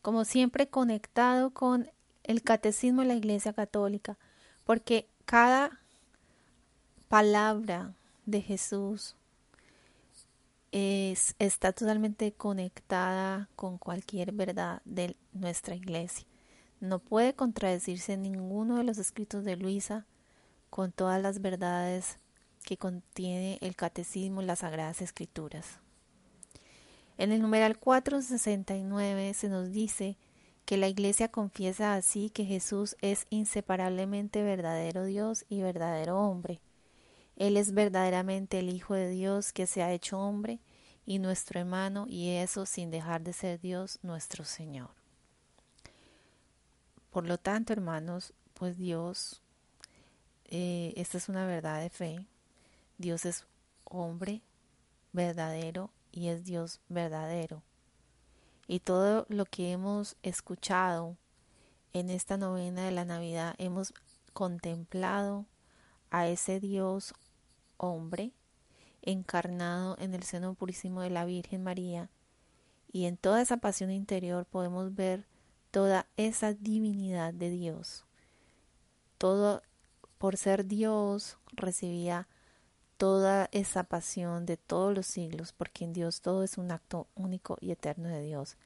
[0.00, 1.90] como siempre conectado con
[2.22, 4.16] el catecismo de la Iglesia Católica,
[4.64, 5.78] porque cada
[7.08, 7.92] palabra
[8.24, 9.14] de Jesús,
[10.70, 16.26] es, está totalmente conectada con cualquier verdad de nuestra iglesia.
[16.80, 20.06] No puede contradecirse ninguno de los escritos de Luisa
[20.70, 22.21] con todas las verdades
[22.62, 25.81] que contiene el catecismo y las sagradas escrituras.
[27.18, 30.16] En el numeral 469 se nos dice
[30.64, 36.61] que la Iglesia confiesa así que Jesús es inseparablemente verdadero Dios y verdadero hombre,
[37.37, 40.61] él es verdaderamente el Hijo de Dios que se ha hecho hombre
[41.05, 44.90] y nuestro hermano, y eso sin dejar de ser Dios nuestro Señor.
[47.11, 49.42] Por lo tanto, hermanos, pues Dios,
[50.44, 52.27] eh, esta es una verdad de fe.
[52.98, 53.46] Dios es
[53.85, 54.42] hombre
[55.12, 57.62] verdadero y es Dios verdadero.
[58.66, 61.16] Y todo lo que hemos escuchado
[61.92, 63.92] en esta novena de la Navidad, hemos
[64.33, 65.46] contemplado
[66.11, 67.14] a ese Dios
[67.76, 68.33] hombre
[69.02, 72.09] encarnado en el seno purísimo de la Virgen María
[72.92, 75.26] y en toda esa pasión interior podemos ver
[75.70, 78.05] toda esa divinidad de Dios.
[79.18, 79.62] Todo
[80.18, 82.28] por ser Dios recibía
[83.03, 87.59] toda esa pasión de todos los siglos, porque en Dios todo es un acto único
[87.61, 88.57] y eterno de Dios.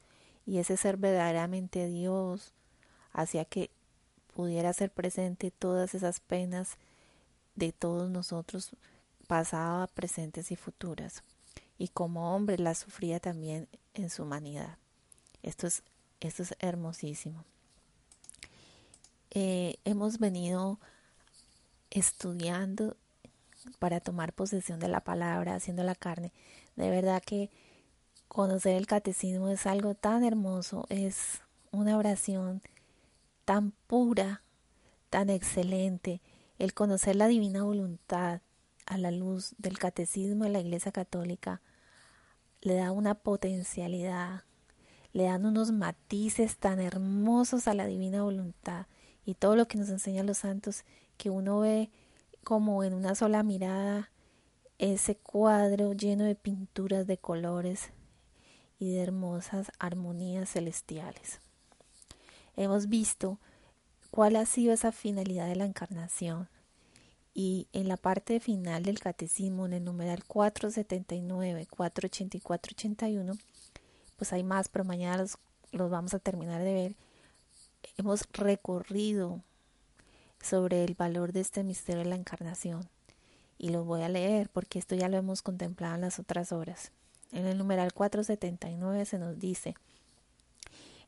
[0.45, 2.53] Y ese ser verdaderamente Dios
[3.13, 3.71] hacía que
[4.35, 6.77] pudiera ser presente todas esas penas
[7.55, 8.75] de todos nosotros,
[9.25, 11.23] pasada, presentes y futuras.
[11.79, 14.77] Y como hombre las sufría también en su humanidad.
[15.41, 15.81] Esto es,
[16.19, 17.43] esto es hermosísimo.
[19.31, 20.77] Eh, hemos venido
[21.89, 22.95] estudiando
[23.79, 26.33] para tomar posesión de la palabra, haciendo la carne.
[26.75, 27.49] De verdad que
[28.27, 32.61] conocer el catecismo es algo tan hermoso, es una oración
[33.45, 34.41] tan pura,
[35.09, 36.21] tan excelente
[36.59, 38.41] el conocer la divina voluntad
[38.85, 41.61] a la luz del catecismo de la Iglesia Católica
[42.61, 44.43] le da una potencialidad,
[45.13, 48.87] le dan unos matices tan hermosos a la divina voluntad
[49.25, 50.83] y todo lo que nos enseñan los santos
[51.17, 51.91] que uno ve
[52.47, 54.09] como en una sola mirada
[54.77, 57.89] ese cuadro lleno de pinturas de colores
[58.79, 61.41] y de hermosas armonías celestiales.
[62.55, 63.37] Hemos visto
[64.11, 66.47] cuál ha sido esa finalidad de la encarnación
[67.33, 73.33] y en la parte final del catecismo, en el numeral 479, 484, 81,
[74.15, 75.37] pues hay más, pero mañana los,
[75.73, 76.95] los vamos a terminar de ver.
[77.97, 79.41] Hemos recorrido
[80.41, 82.87] sobre el valor de este misterio de la encarnación
[83.57, 86.91] y los voy a leer porque esto ya lo hemos contemplado en las otras horas.
[87.31, 89.75] En el numeral 479 se nos dice,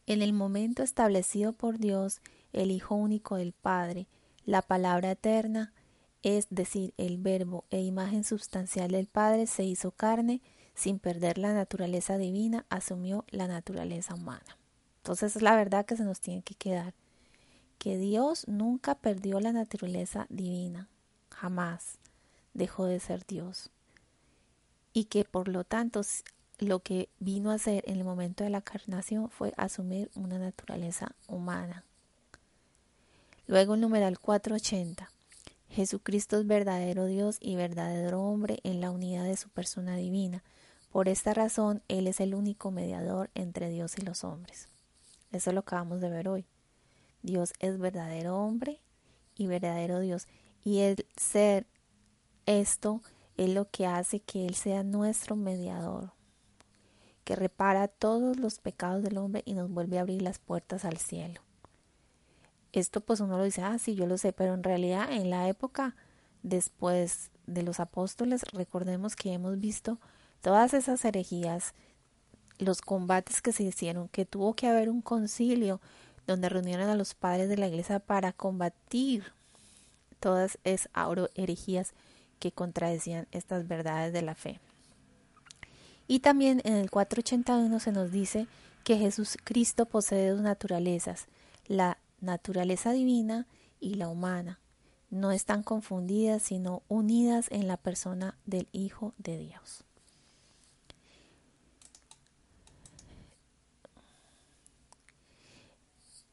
[0.05, 4.07] en el momento establecido por Dios, el Hijo único del Padre,
[4.45, 5.71] la palabra eterna,
[6.23, 10.41] es decir, el verbo e imagen substancial del Padre se hizo carne,
[10.73, 14.57] sin perder la naturaleza divina, asumió la naturaleza humana.
[14.97, 16.93] Entonces es la verdad que se nos tiene que quedar,
[17.79, 20.89] que Dios nunca perdió la naturaleza divina,
[21.31, 21.97] jamás
[22.53, 23.71] dejó de ser Dios.
[24.93, 26.01] Y que por lo tanto
[26.59, 31.15] lo que vino a hacer en el momento de la encarnación fue asumir una naturaleza
[31.27, 31.85] humana.
[33.47, 35.09] Luego el numeral 480.
[35.69, 40.43] Jesucristo es verdadero Dios y verdadero hombre en la unidad de su persona divina.
[40.91, 44.67] Por esta razón, Él es el único mediador entre Dios y los hombres.
[45.31, 46.45] Eso es lo acabamos de ver hoy.
[47.21, 48.79] Dios es verdadero hombre
[49.35, 50.27] y verdadero Dios.
[50.63, 51.67] Y el ser
[52.45, 53.01] esto
[53.37, 56.11] es lo que hace que Él sea nuestro mediador,
[57.23, 60.97] que repara todos los pecados del hombre y nos vuelve a abrir las puertas al
[60.97, 61.41] cielo.
[62.71, 65.47] Esto pues uno lo dice, ah, sí, yo lo sé, pero en realidad en la
[65.47, 65.95] época
[66.43, 69.99] después de los apóstoles, recordemos que hemos visto
[70.41, 71.73] todas esas herejías,
[72.57, 75.81] los combates que se hicieron, que tuvo que haber un concilio
[76.29, 79.33] donde reunieron a los padres de la iglesia para combatir
[80.19, 80.91] todas esas
[81.33, 81.93] herejías
[82.37, 84.59] que contradecían estas verdades de la fe.
[86.07, 88.47] Y también en el 481 se nos dice
[88.83, 91.27] que Jesús Cristo posee dos naturalezas,
[91.67, 93.47] la naturaleza divina
[93.79, 94.59] y la humana.
[95.09, 99.83] No están confundidas, sino unidas en la persona del Hijo de Dios.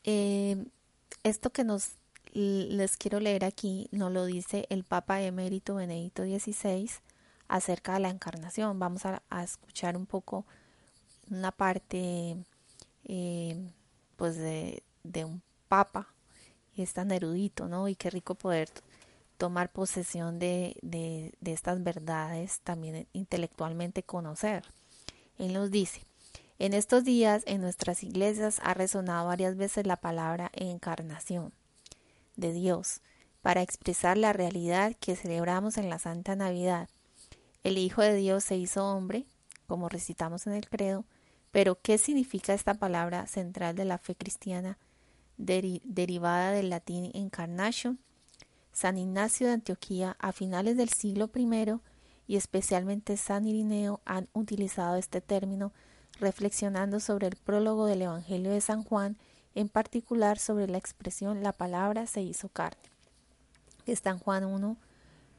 [0.06, 0.64] Eh,
[1.24, 1.96] esto que nos
[2.32, 6.90] les quiero leer aquí, nos lo dice el Papa emérito Benedicto XVI
[7.48, 8.78] acerca de la encarnación.
[8.78, 10.44] Vamos a, escuchar un poco
[11.30, 12.36] una parte
[13.04, 13.70] eh,
[14.16, 14.82] pues de,
[15.24, 16.08] un papa
[16.74, 17.88] y es tan erudito, ¿no?
[17.88, 18.68] Y qué rico poder
[19.38, 24.64] tomar posesión de, de, de estas verdades, también intelectualmente conocer.
[25.38, 26.05] Él nos dice,
[26.58, 31.52] en estos días en nuestras iglesias ha resonado varias veces la palabra encarnación
[32.36, 33.00] de Dios
[33.42, 36.88] para expresar la realidad que celebramos en la Santa Navidad.
[37.62, 39.26] El Hijo de Dios se hizo hombre,
[39.66, 41.04] como recitamos en el credo,
[41.50, 44.78] pero ¿qué significa esta palabra central de la fe cristiana
[45.36, 47.98] derivada del latín encarnation?
[48.72, 51.80] San Ignacio de Antioquía a finales del siglo I
[52.26, 55.72] y especialmente San Irineo han utilizado este término
[56.20, 59.16] reflexionando sobre el prólogo del Evangelio de San Juan
[59.56, 62.90] en particular sobre la expresión la palabra se hizo carne,
[63.84, 64.76] que Juan 1,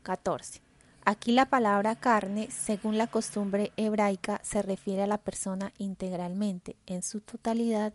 [0.02, 0.62] 14.
[1.06, 7.04] Aquí la palabra carne, según la costumbre hebraica, se refiere a la persona integralmente, en
[7.04, 7.94] su totalidad,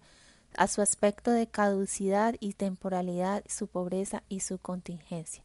[0.57, 5.43] a su aspecto de caducidad y temporalidad, su pobreza y su contingencia.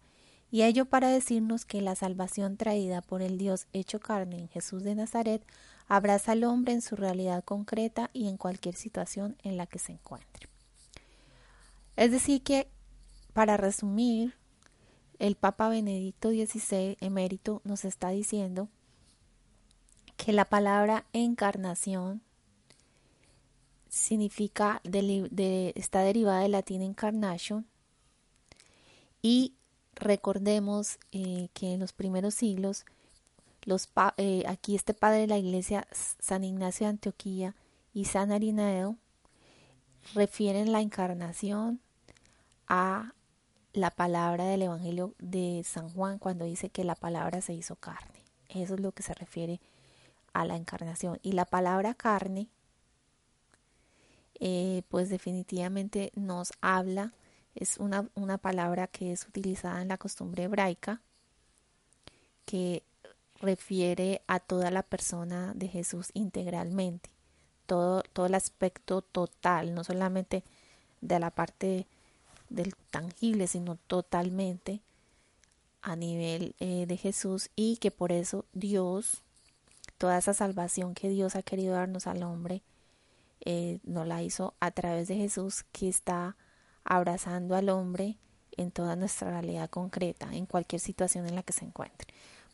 [0.51, 4.83] Y ello para decirnos que la salvación traída por el Dios hecho carne en Jesús
[4.83, 5.41] de Nazaret
[5.87, 9.93] abraza al hombre en su realidad concreta y en cualquier situación en la que se
[9.93, 10.47] encuentre.
[11.95, 12.67] Es decir, que
[13.33, 14.35] para resumir,
[15.19, 18.69] el Papa Benedicto XVI, emérito, nos está diciendo
[20.15, 22.21] que la palabra encarnación
[23.89, 27.65] significa, está derivada del latín encarnation
[29.21, 29.55] y
[29.95, 32.85] recordemos eh, que en los primeros siglos,
[33.67, 37.53] los eh, aquí este padre de la iglesia, San Ignacio de Antioquía
[37.93, 38.95] y San Arineo,
[40.15, 41.81] refieren la encarnación
[42.69, 43.11] a
[43.73, 48.23] la palabra del Evangelio de San Juan cuando dice que la palabra se hizo carne.
[48.47, 49.59] Eso es lo que se refiere
[50.31, 51.19] a la encarnación.
[51.21, 52.47] Y la palabra carne,
[54.39, 57.11] eh, pues definitivamente nos habla,
[57.53, 61.01] es una, una palabra que es utilizada en la costumbre hebraica,
[62.45, 62.83] que
[63.39, 67.09] refiere a toda la persona de Jesús integralmente,
[67.65, 70.43] todo, todo el aspecto total, no solamente
[71.01, 71.87] de la parte
[72.49, 74.81] del tangible, sino totalmente
[75.81, 79.23] a nivel eh, de Jesús y que por eso Dios,
[79.97, 82.61] toda esa salvación que Dios ha querido darnos al hombre,
[83.41, 86.35] eh, nos la hizo a través de Jesús que está
[86.83, 88.17] abrazando al hombre
[88.57, 92.07] en toda nuestra realidad concreta, en cualquier situación en la que se encuentre.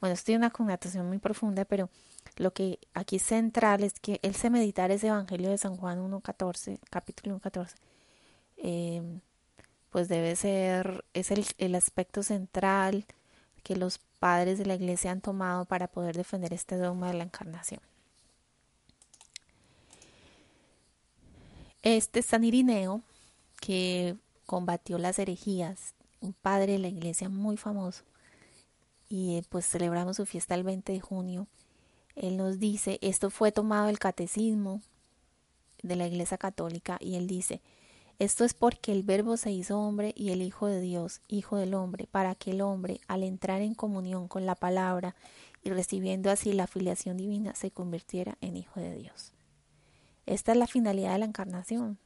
[0.03, 1.89] Bueno, esto tiene una connotación muy profunda, pero
[2.35, 5.97] lo que aquí es central es que él se meditar ese Evangelio de San Juan
[6.11, 7.73] 1.14, capítulo 1.14,
[8.57, 9.21] eh,
[9.91, 13.05] pues debe ser, es el, el aspecto central
[13.63, 17.23] que los padres de la iglesia han tomado para poder defender este dogma de la
[17.23, 17.79] encarnación.
[21.81, 23.03] Este San Irineo,
[23.61, 28.03] que combatió las herejías, un padre de la iglesia muy famoso,
[29.15, 31.45] y pues celebramos su fiesta el 20 de junio,
[32.15, 34.81] él nos dice, esto fue tomado del catecismo
[35.83, 37.61] de la iglesia católica, y él dice,
[38.17, 41.75] esto es porque el Verbo se hizo hombre y el Hijo de Dios, Hijo del
[41.75, 45.13] hombre, para que el hombre, al entrar en comunión con la palabra
[45.63, 49.31] y recibiendo así la filiación divina, se convirtiera en Hijo de Dios.
[50.25, 51.99] Esta es la finalidad de la encarnación,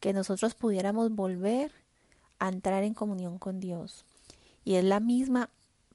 [0.00, 1.72] que nosotros pudiéramos volver
[2.38, 4.04] a entrar en comunión con Dios.
[4.66, 5.48] Y es la misma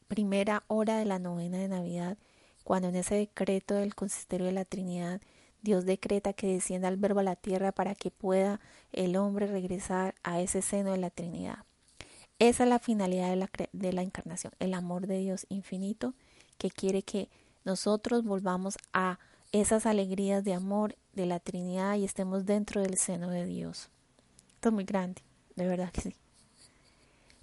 [0.08, 2.18] primera hora de la novena de Navidad,
[2.64, 5.22] cuando en ese decreto del consistorio de la Trinidad
[5.62, 8.60] Dios decreta que descienda el Verbo a la tierra para que pueda
[8.94, 11.66] el hombre regresar a ese seno de la Trinidad.
[12.38, 16.14] Esa es la finalidad de la, de la encarnación, el amor de Dios infinito
[16.60, 17.30] que quiere que
[17.64, 19.18] nosotros volvamos a
[19.52, 23.90] esas alegrías de amor de la Trinidad y estemos dentro del seno de Dios.
[24.54, 25.24] Esto es muy grande,
[25.56, 26.16] de verdad que sí.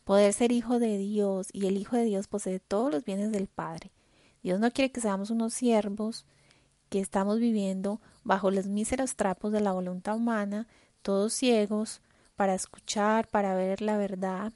[0.04, 3.46] Poder ser hijo de Dios y el Hijo de Dios posee todos los bienes del
[3.46, 3.92] Padre.
[4.42, 6.26] Dios no quiere que seamos unos siervos
[6.88, 10.66] que estamos viviendo bajo los míseros trapos de la voluntad humana,
[11.02, 12.00] todos ciegos
[12.34, 14.52] para escuchar, para ver la verdad,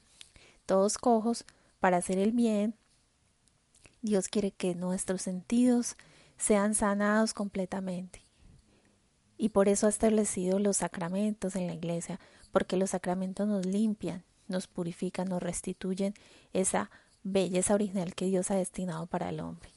[0.65, 1.45] todos cojos
[1.79, 2.75] para hacer el bien.
[4.01, 5.95] Dios quiere que nuestros sentidos
[6.37, 8.21] sean sanados completamente.
[9.37, 12.19] Y por eso ha establecido los sacramentos en la iglesia,
[12.51, 16.13] porque los sacramentos nos limpian, nos purifican, nos restituyen
[16.53, 16.89] esa
[17.23, 19.69] belleza original que Dios ha destinado para el hombre.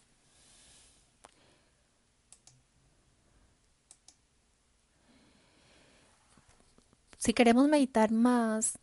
[7.18, 8.78] Si queremos meditar más,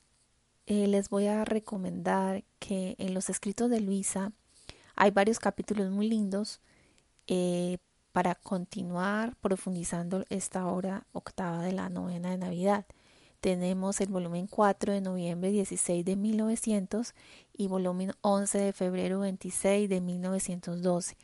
[0.67, 4.31] eh, les voy a recomendar que en los escritos de Luisa
[4.95, 6.59] hay varios capítulos muy lindos
[7.27, 7.77] eh,
[8.11, 12.85] para continuar profundizando esta hora octava de la novena de Navidad.
[13.41, 17.13] Tenemos el volumen 4 de noviembre 16 de 1900
[17.53, 21.17] y volumen 11 de febrero 26 de 1912.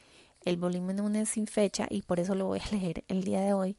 [0.45, 3.41] El volumen 1 es sin fecha y por eso lo voy a leer el día
[3.41, 3.78] de hoy,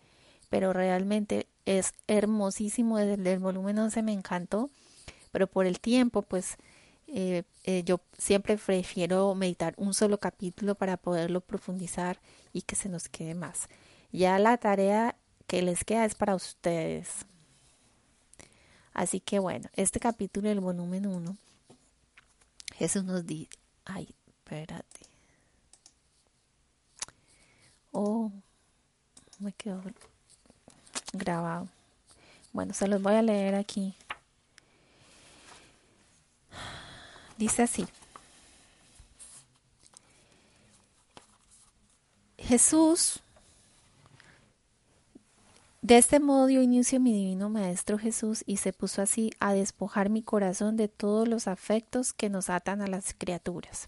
[0.48, 4.70] pero realmente es hermosísimo, desde el volumen 11 me encantó,
[5.30, 6.56] pero por el tiempo, pues
[7.06, 12.20] eh, eh, yo siempre prefiero meditar un solo capítulo para poderlo profundizar
[12.52, 13.68] y que se nos quede más.
[14.10, 15.16] Ya la tarea
[15.46, 17.26] que les queda es para ustedes.
[18.94, 21.36] Así que bueno, este capítulo del volumen 1,
[22.76, 23.50] Jesús nos dice,
[23.84, 25.00] ay, espérate.
[27.90, 28.30] Oh,
[29.40, 29.82] me quedo
[31.12, 31.68] grabado.
[32.52, 33.94] Bueno, se los voy a leer aquí.
[37.36, 37.86] Dice así.
[42.38, 43.20] Jesús,
[45.84, 50.08] de este modo dio inicio mi divino Maestro Jesús y se puso así a despojar
[50.08, 53.86] mi corazón de todos los afectos que nos atan a las criaturas.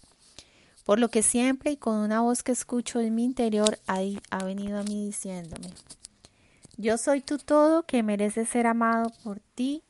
[0.85, 3.97] Por lo que siempre y con una voz que escucho en mi interior ha,
[4.29, 5.71] ha venido a mí diciéndome,
[6.77, 9.81] yo soy tu todo que merece ser amado por ti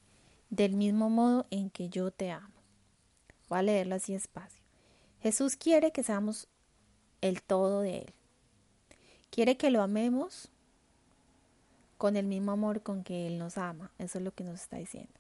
[0.50, 2.56] del mismo modo en que yo te amo.
[3.50, 4.64] Voy a leerlo así despacio.
[5.20, 6.48] Jesús quiere que seamos
[7.20, 8.14] el todo de Él.
[9.30, 10.50] Quiere que lo amemos
[11.98, 13.92] con el mismo amor con que Él nos ama.
[13.98, 15.14] Eso es lo que nos está diciendo.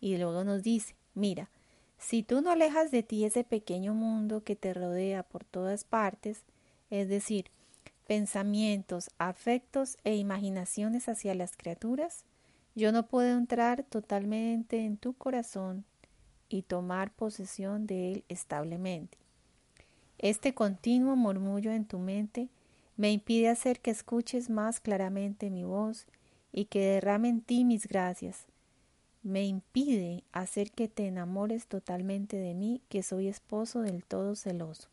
[0.00, 1.48] Y luego nos dice, mira,
[1.98, 6.44] si tú no alejas de ti ese pequeño mundo que te rodea por todas partes,
[6.90, 7.50] es decir,
[8.06, 12.24] pensamientos, afectos e imaginaciones hacia las criaturas,
[12.74, 15.84] yo no puedo entrar totalmente en tu corazón
[16.48, 19.18] y tomar posesión de él establemente.
[20.18, 22.48] Este continuo murmullo en tu mente
[22.96, 26.06] me impide hacer que escuches más claramente mi voz
[26.52, 28.46] y que derrame en ti mis gracias.
[29.22, 34.88] Me impide hacer que te enamores totalmente de mí, que soy esposo del todo celoso.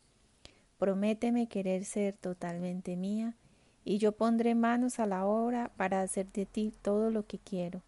[0.78, 3.36] Prométeme querer ser totalmente mía,
[3.84, 7.82] y yo pondré manos a la obra para hacer de ti todo lo que quiero.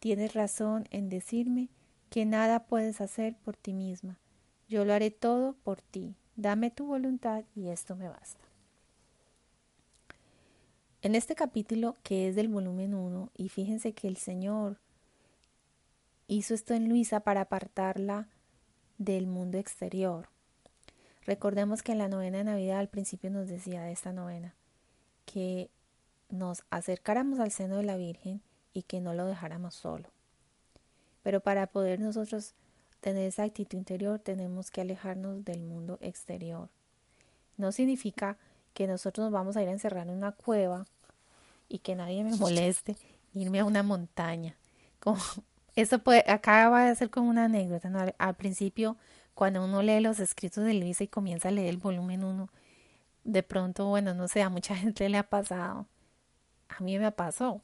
[0.00, 1.68] Tienes razón en decirme
[2.10, 4.18] que nada puedes hacer por ti misma.
[4.68, 6.16] Yo lo haré todo por ti.
[6.34, 8.51] Dame tu voluntad y esto me basta.
[11.02, 14.78] En este capítulo, que es del volumen 1, y fíjense que el Señor
[16.28, 18.28] hizo esto en Luisa para apartarla
[18.98, 20.28] del mundo exterior.
[21.26, 24.54] Recordemos que en la novena de Navidad al principio nos decía de esta novena
[25.24, 25.70] que
[26.28, 28.40] nos acercáramos al seno de la Virgen
[28.72, 30.08] y que no lo dejáramos solo.
[31.24, 32.54] Pero para poder nosotros
[33.00, 36.68] tener esa actitud interior tenemos que alejarnos del mundo exterior.
[37.56, 38.38] No significa
[38.74, 40.86] que nosotros nos vamos a ir a encerrar en una cueva
[41.68, 42.96] y que nadie me moleste,
[43.34, 44.56] irme a una montaña.
[45.00, 45.20] Como,
[45.74, 47.90] eso puede, acá va a ser como una anécdota.
[48.18, 48.96] Al principio,
[49.34, 52.48] cuando uno lee los escritos de Luisa y comienza a leer el volumen 1,
[53.24, 55.86] de pronto, bueno, no sé, a mucha gente le ha pasado.
[56.68, 57.60] A mí me pasó.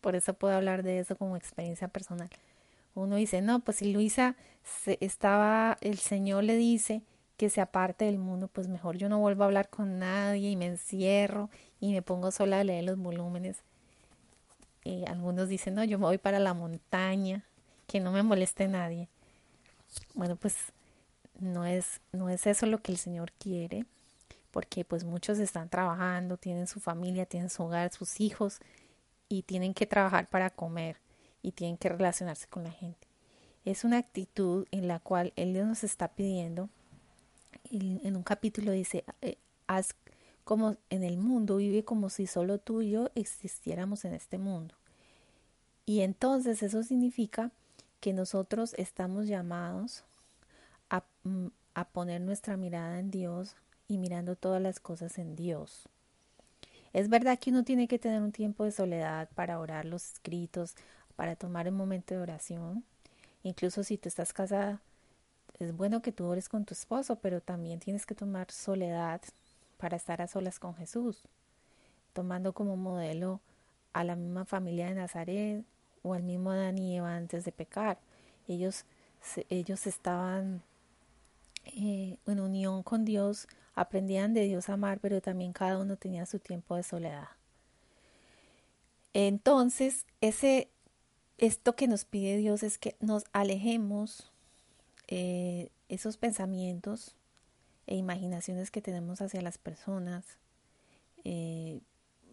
[0.00, 2.30] Por eso puedo hablar de eso como experiencia personal.
[2.94, 7.02] Uno dice, no, pues si Luisa se estaba, el Señor le dice
[7.38, 10.56] que se aparte del mundo, pues mejor yo no vuelvo a hablar con nadie y
[10.56, 11.48] me encierro
[11.80, 13.62] y me pongo sola a leer los volúmenes.
[14.84, 17.44] Y algunos dicen, no, yo me voy para la montaña,
[17.86, 19.08] que no me moleste nadie.
[20.14, 20.56] Bueno, pues
[21.38, 23.86] no es, no es eso lo que el Señor quiere,
[24.50, 28.60] porque pues muchos están trabajando, tienen su familia, tienen su hogar, sus hijos,
[29.28, 30.96] y tienen que trabajar para comer
[31.42, 33.06] y tienen que relacionarse con la gente.
[33.64, 36.68] Es una actitud en la cual Él nos está pidiendo.
[37.70, 39.94] En un capítulo dice, eh, haz
[40.44, 44.74] como en el mundo, vive como si solo tú y yo existiéramos en este mundo.
[45.84, 47.50] Y entonces eso significa
[48.00, 50.04] que nosotros estamos llamados
[50.88, 53.56] a, mm, a poner nuestra mirada en Dios
[53.88, 55.88] y mirando todas las cosas en Dios.
[56.92, 60.74] Es verdad que uno tiene que tener un tiempo de soledad para orar los escritos,
[61.16, 62.84] para tomar un momento de oración.
[63.42, 64.80] Incluso si tú estás casada,
[65.58, 69.20] es bueno que tú ores con tu esposo, pero también tienes que tomar soledad
[69.76, 71.22] para estar a solas con Jesús,
[72.12, 73.40] tomando como modelo
[73.92, 75.64] a la misma familia de Nazaret
[76.02, 77.98] o al mismo Adán y Eva antes de pecar.
[78.46, 78.84] Ellos,
[79.48, 80.62] ellos estaban
[81.64, 83.48] eh, en unión con Dios
[83.78, 87.28] aprendían de Dios a amar, pero también cada uno tenía su tiempo de soledad.
[89.14, 90.68] Entonces, ese,
[91.38, 94.32] esto que nos pide Dios es que nos alejemos
[95.08, 97.14] eh, esos pensamientos
[97.86, 100.24] e imaginaciones que tenemos hacia las personas.
[101.24, 101.80] Eh,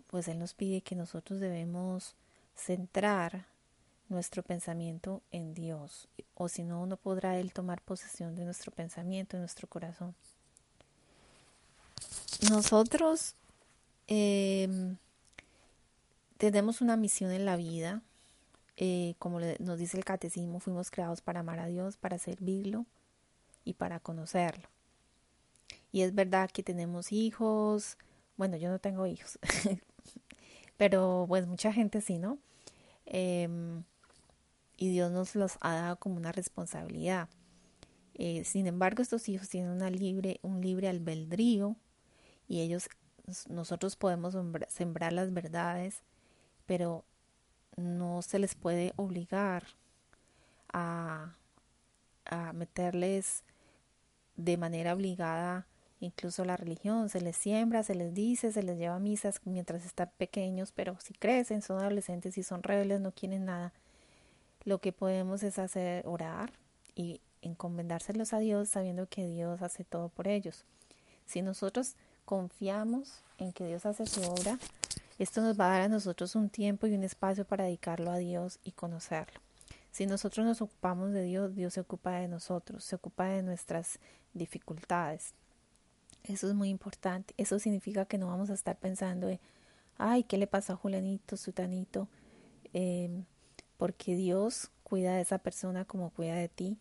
[0.08, 2.16] pues Él nos pide que nosotros debemos
[2.56, 3.46] centrar
[4.10, 9.36] nuestro pensamiento en Dios, o si no, no podrá Él tomar posesión de nuestro pensamiento,
[9.36, 10.14] de nuestro corazón.
[12.50, 13.36] Nosotros
[14.08, 14.98] em,
[16.38, 18.02] tenemos una misión en la vida,
[18.78, 22.86] eh, como nos dice el catecismo, fuimos creados para amar a Dios, para servirlo
[23.64, 24.68] y para conocerlo.
[25.92, 27.98] Y es verdad que tenemos hijos,
[28.36, 29.40] bueno, yo no tengo hijos,
[30.78, 32.38] pero pues mucha gente sí, ¿no?
[33.06, 33.84] Em,
[34.78, 37.30] y Dios nos los ha dado como una responsabilidad.
[38.16, 41.78] Eh, sin embargo, estos hijos tienen una libre, un libre albedrío
[42.48, 42.90] y ellos,
[43.50, 44.36] nosotros podemos
[44.68, 46.02] sembrar las verdades,
[46.66, 47.06] pero
[47.78, 49.64] no se les puede obligar
[50.72, 51.36] a,
[52.26, 53.44] a meterles
[54.36, 55.66] de manera obligada
[56.00, 60.12] incluso la religión, se les siembra, se les dice, se les lleva misas mientras están
[60.18, 63.74] pequeños, pero si crecen, son adolescentes y son rebeldes, no quieren nada,
[64.64, 66.54] lo que podemos es hacer orar
[66.96, 70.66] y encomendárselos a Dios sabiendo que Dios hace todo por ellos.
[71.26, 71.96] Si nosotros
[72.26, 74.58] confiamos en que Dios hace su obra,
[75.18, 78.18] esto nos va a dar a nosotros un tiempo y un espacio para dedicarlo a
[78.18, 79.40] Dios y conocerlo.
[79.92, 84.00] Si nosotros nos ocupamos de Dios, Dios se ocupa de nosotros, se ocupa de nuestras
[84.34, 85.34] dificultades.
[86.24, 87.34] Eso es muy importante.
[87.38, 89.40] Eso significa que no vamos a estar pensando en,
[89.98, 92.10] ay, ¿qué le pasó a Julianito, Sutanito?
[92.74, 93.10] Eh,
[93.78, 96.78] porque Dios cuida de esa persona como cuida de ti.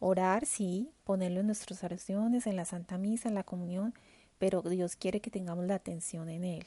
[0.00, 3.94] Orar, sí, ponerlo en nuestras oraciones, en la Santa Misa, en la comunión,
[4.38, 6.66] pero Dios quiere que tengamos la atención en Él,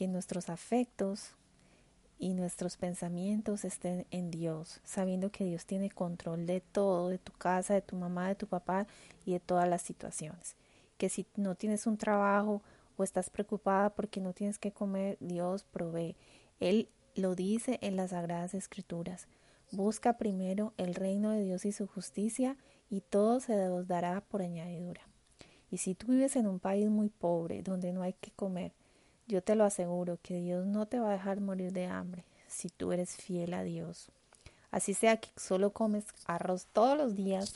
[0.00, 1.34] que nuestros afectos
[2.18, 7.32] y nuestros pensamientos estén en Dios, sabiendo que Dios tiene control de todo, de tu
[7.32, 8.86] casa, de tu mamá, de tu papá
[9.26, 10.56] y de todas las situaciones.
[10.96, 12.62] Que si no tienes un trabajo
[12.96, 16.16] o estás preocupada porque no tienes que comer, Dios provee.
[16.60, 19.28] Él lo dice en las Sagradas Escrituras.
[19.70, 22.56] Busca primero el reino de Dios y su justicia
[22.88, 25.02] y todo se os dará por añadidura.
[25.70, 28.72] Y si tú vives en un país muy pobre, donde no hay que comer,
[29.30, 32.68] yo te lo aseguro que Dios no te va a dejar morir de hambre si
[32.68, 34.08] tú eres fiel a Dios.
[34.70, 37.54] Así sea que solo comes arroz todos los días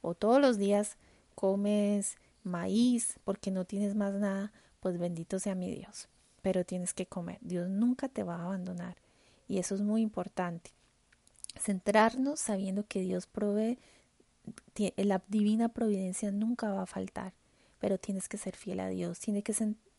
[0.00, 0.96] o todos los días
[1.34, 6.08] comes maíz porque no tienes más nada, pues bendito sea mi Dios.
[6.42, 7.38] Pero tienes que comer.
[7.40, 8.96] Dios nunca te va a abandonar.
[9.46, 10.72] Y eso es muy importante.
[11.56, 13.78] Centrarnos sabiendo que Dios provee,
[14.96, 17.32] la divina providencia nunca va a faltar.
[17.78, 19.20] Pero tienes que ser fiel a Dios.
[19.20, 19.52] Tienes que,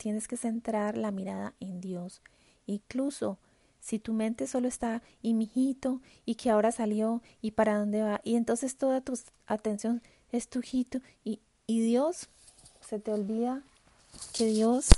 [0.03, 2.21] tienes que centrar la mirada en Dios.
[2.65, 3.37] Incluso
[3.79, 8.19] si tu mente solo está, y mijito, y que ahora salió, y para dónde va,
[8.25, 10.01] y entonces toda tu atención
[10.33, 12.27] es tu hijito, y, y Dios
[12.81, 13.63] se te olvida
[14.33, 14.89] que Dios,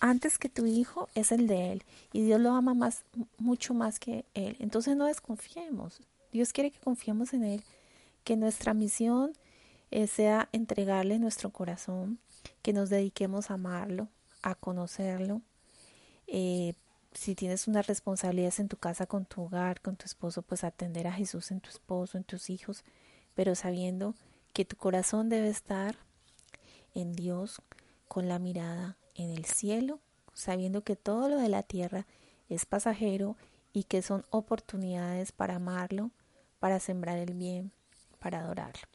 [0.00, 1.82] antes que tu hijo, es el de él,
[2.14, 3.04] y Dios lo ama más,
[3.36, 4.56] mucho más que él.
[4.60, 6.00] Entonces no desconfiemos.
[6.32, 7.62] Dios quiere que confiemos en él,
[8.24, 9.32] que nuestra misión
[9.90, 12.18] eh, sea entregarle nuestro corazón,
[12.62, 14.08] que nos dediquemos a amarlo,
[14.42, 15.42] a conocerlo,
[16.26, 16.74] eh,
[17.12, 21.06] si tienes unas responsabilidades en tu casa, con tu hogar, con tu esposo, pues atender
[21.06, 22.84] a Jesús en tu esposo, en tus hijos,
[23.34, 24.14] pero sabiendo
[24.52, 25.96] que tu corazón debe estar
[26.94, 27.62] en Dios
[28.08, 30.00] con la mirada en el cielo,
[30.34, 32.06] sabiendo que todo lo de la tierra
[32.48, 33.36] es pasajero
[33.72, 36.10] y que son oportunidades para amarlo,
[36.60, 37.72] para sembrar el bien,
[38.18, 38.91] para adorarlo.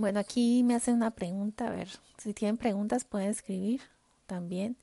[0.00, 3.82] Bueno, aquí me hacen una pregunta, a ver, si tienen preguntas pueden escribir
[4.24, 4.78] también.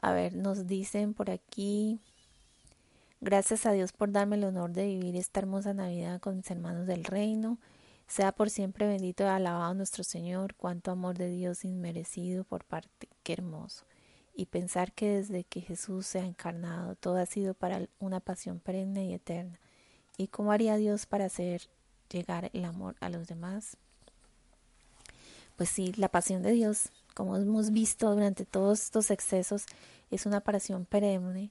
[0.00, 1.98] A ver, nos dicen por aquí,
[3.20, 6.86] gracias a Dios por darme el honor de vivir esta hermosa Navidad con mis hermanos
[6.86, 7.58] del reino.
[8.06, 13.08] Sea por siempre bendito y alabado nuestro Señor, cuánto amor de Dios inmerecido por parte,
[13.24, 13.86] qué hermoso.
[14.36, 18.60] Y pensar que desde que Jesús se ha encarnado, todo ha sido para una pasión
[18.60, 19.58] perenne y eterna.
[20.16, 21.68] ¿Y cómo haría Dios para hacer
[22.10, 23.76] llegar el amor a los demás?
[25.56, 29.66] Pues sí, la pasión de Dios, como hemos visto durante todos estos excesos,
[30.10, 31.50] es una aparición perenne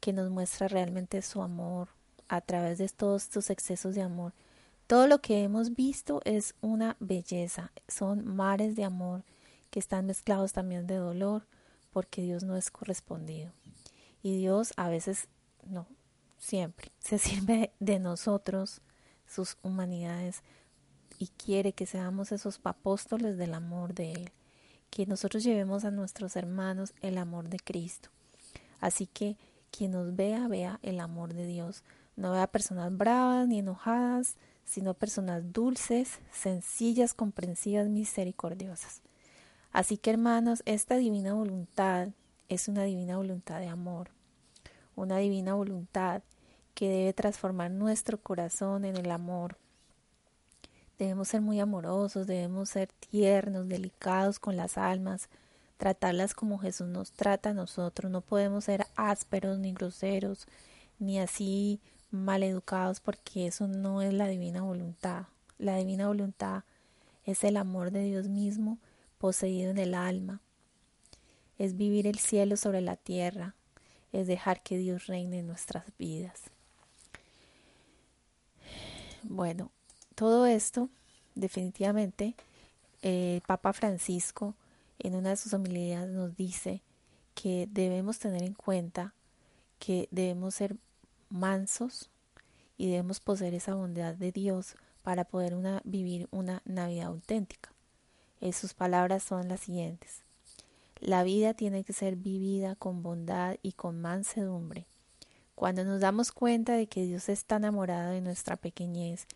[0.00, 1.88] que nos muestra realmente su amor
[2.28, 4.32] a través de todos estos excesos de amor.
[4.86, 9.22] Todo lo que hemos visto es una belleza, son mares de amor
[9.70, 11.46] que están mezclados también de dolor
[11.92, 13.52] porque Dios no es correspondido.
[14.22, 15.28] Y Dios a veces,
[15.66, 15.86] no,
[16.38, 18.80] siempre, se sirve de nosotros,
[19.28, 20.42] sus humanidades,
[21.18, 24.32] y quiere que seamos esos apóstoles del amor de Él
[24.90, 28.10] que nosotros llevemos a nuestros hermanos el amor de Cristo.
[28.80, 29.36] Así que
[29.70, 31.82] quien nos vea, vea el amor de Dios.
[32.16, 39.02] No vea personas bravas ni enojadas, sino personas dulces, sencillas, comprensivas, misericordiosas.
[39.72, 42.08] Así que hermanos, esta divina voluntad
[42.48, 44.10] es una divina voluntad de amor,
[44.96, 46.22] una divina voluntad
[46.78, 49.56] que debe transformar nuestro corazón en el amor
[50.98, 55.28] Debemos ser muy amorosos, debemos ser tiernos, delicados con las almas,
[55.76, 58.10] tratarlas como Jesús nos trata a nosotros.
[58.10, 60.48] No podemos ser ásperos ni groseros,
[60.98, 65.26] ni así maleducados, porque eso no es la divina voluntad.
[65.56, 66.64] La divina voluntad
[67.24, 68.78] es el amor de Dios mismo
[69.18, 70.40] poseído en el alma.
[71.58, 73.54] Es vivir el cielo sobre la tierra,
[74.10, 76.50] es dejar que Dios reine en nuestras vidas.
[79.30, 79.70] Bueno,
[80.14, 80.88] todo esto,
[81.34, 82.34] definitivamente,
[83.02, 84.54] el Papa Francisco
[84.98, 86.80] en una de sus homilías nos dice
[87.34, 89.12] que debemos tener en cuenta
[89.78, 90.76] que debemos ser
[91.28, 92.08] mansos
[92.78, 95.54] y debemos poseer esa bondad de Dios para poder
[95.84, 97.70] vivir una Navidad auténtica.
[98.40, 100.22] Eh, sus palabras son las siguientes.
[101.00, 104.86] La vida tiene que ser vivida con bondad y con mansedumbre.
[105.58, 109.26] Cuando nos damos cuenta de que Dios está enamorado de nuestra pequeñez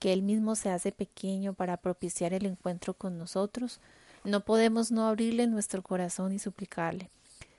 [0.00, 3.78] que Él mismo se hace pequeño para propiciar el encuentro con nosotros,
[4.24, 7.10] no podemos no abrirle nuestro corazón y suplicarle,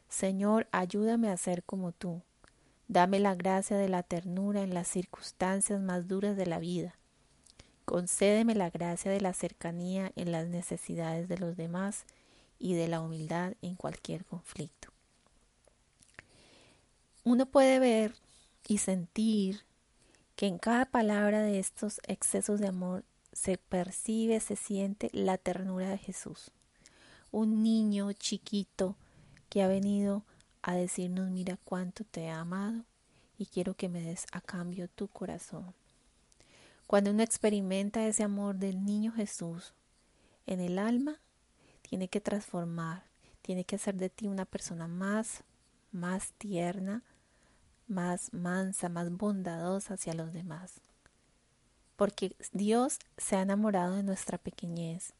[0.10, 2.22] Señor, ayúdame a ser como tú.
[2.90, 6.96] Dame la gracia de la ternura en las circunstancias más duras de la vida.
[7.86, 12.04] Concédeme la gracia de la cercanía en las necesidades de los demás
[12.60, 14.92] y de la humildad en cualquier conflicto.
[17.24, 18.16] Uno puede ver
[18.68, 19.66] y sentir
[20.36, 23.04] que en cada palabra de estos excesos de amor
[23.34, 26.52] se percibe, se siente la ternura de Jesús.
[27.32, 28.96] Un niño chiquito
[29.50, 30.24] que ha venido
[30.62, 32.86] a decirnos, mira cuánto te he amado
[33.38, 35.74] y quiero que me des a cambio tu corazón.
[36.88, 39.74] Cuando uno experimenta ese amor del niño Jesús
[40.48, 41.20] en el alma,
[41.82, 43.04] tiene que transformar,
[43.42, 45.44] tiene que hacer de ti una persona más,
[45.92, 47.04] más tierna,
[47.88, 50.82] más mansa, más bondadosa hacia los demás.
[51.96, 55.14] Porque Dios se ha enamorado de nuestra pequeñez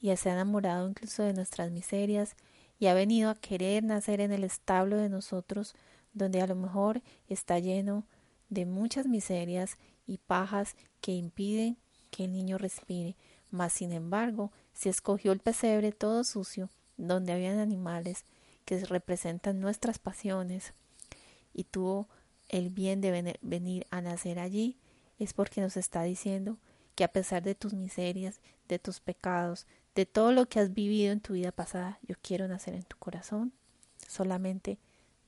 [0.00, 2.36] y se ha enamorado incluso de nuestras miserias
[2.78, 5.74] y ha venido a querer nacer en el establo de nosotros
[6.12, 8.04] donde a lo mejor está lleno
[8.48, 11.76] de muchas miserias y pajas que impiden
[12.10, 13.16] que el niño respire,
[13.50, 18.24] Mas, sin embargo, si escogió el pesebre todo sucio, donde habían animales
[18.70, 20.74] que representan nuestras pasiones,
[21.52, 22.08] y tuvo
[22.48, 24.78] el bien de venir a nacer allí,
[25.18, 26.56] es porque nos está diciendo
[26.94, 29.66] que a pesar de tus miserias, de tus pecados,
[29.96, 32.96] de todo lo que has vivido en tu vida pasada, yo quiero nacer en tu
[32.96, 33.52] corazón.
[34.06, 34.78] Solamente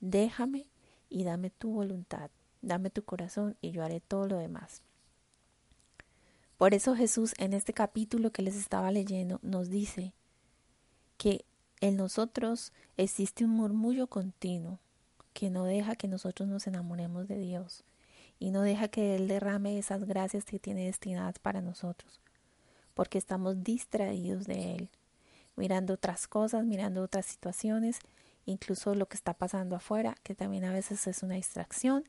[0.00, 0.68] déjame
[1.10, 2.30] y dame tu voluntad,
[2.60, 4.82] dame tu corazón y yo haré todo lo demás.
[6.58, 10.12] Por eso Jesús en este capítulo que les estaba leyendo nos dice
[11.16, 11.44] que
[11.82, 14.78] en nosotros existe un murmullo continuo
[15.32, 17.82] que no deja que nosotros nos enamoremos de Dios
[18.38, 22.20] y no deja que Él derrame esas gracias que tiene destinadas para nosotros,
[22.94, 24.90] porque estamos distraídos de Él,
[25.56, 27.98] mirando otras cosas, mirando otras situaciones,
[28.46, 32.04] incluso lo que está pasando afuera, que también a veces es una distracción,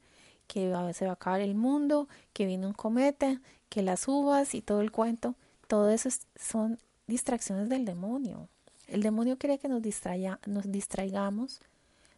[0.46, 4.54] que a veces va a acabar el mundo, que viene un cometa, que las uvas
[4.54, 5.34] y todo el cuento,
[5.68, 8.50] todo eso son distracciones del demonio.
[8.88, 11.62] El demonio quiere que nos, distraiga, nos distraigamos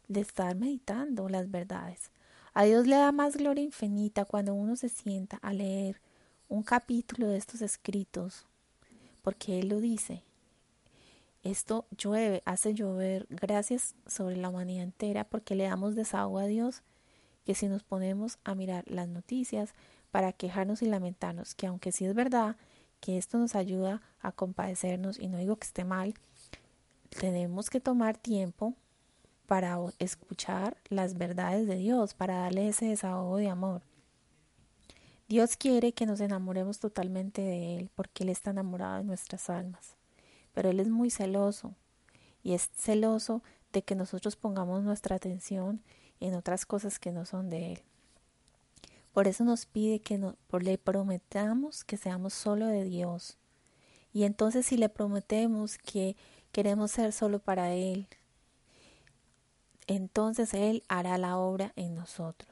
[0.07, 2.11] de estar meditando las verdades.
[2.53, 5.99] A Dios le da más gloria infinita cuando uno se sienta a leer
[6.47, 8.45] un capítulo de estos escritos,
[9.21, 10.23] porque Él lo dice.
[11.43, 16.81] Esto llueve, hace llover gracias sobre la humanidad entera porque le damos desahogo a Dios
[17.45, 19.75] que si nos ponemos a mirar las noticias
[20.09, 22.55] para quejarnos y lamentarnos, que aunque sí es verdad
[22.99, 26.15] que esto nos ayuda a compadecernos y no digo que esté mal,
[27.19, 28.73] tenemos que tomar tiempo
[29.47, 33.81] para escuchar las verdades de Dios, para darle ese desahogo de amor.
[35.27, 39.95] Dios quiere que nos enamoremos totalmente de Él porque Él está enamorado de nuestras almas
[40.55, 41.75] pero Él es muy celoso
[42.41, 45.83] y es celoso de que nosotros pongamos nuestra atención
[46.19, 47.79] en otras cosas que no son de Él.
[49.11, 53.37] Por eso nos pide que no, le prometamos que seamos solo de Dios.
[54.13, 56.15] Y entonces si le prometemos que
[56.55, 58.07] queremos ser solo para Él,
[59.87, 62.49] entonces Él hará la obra en nosotros.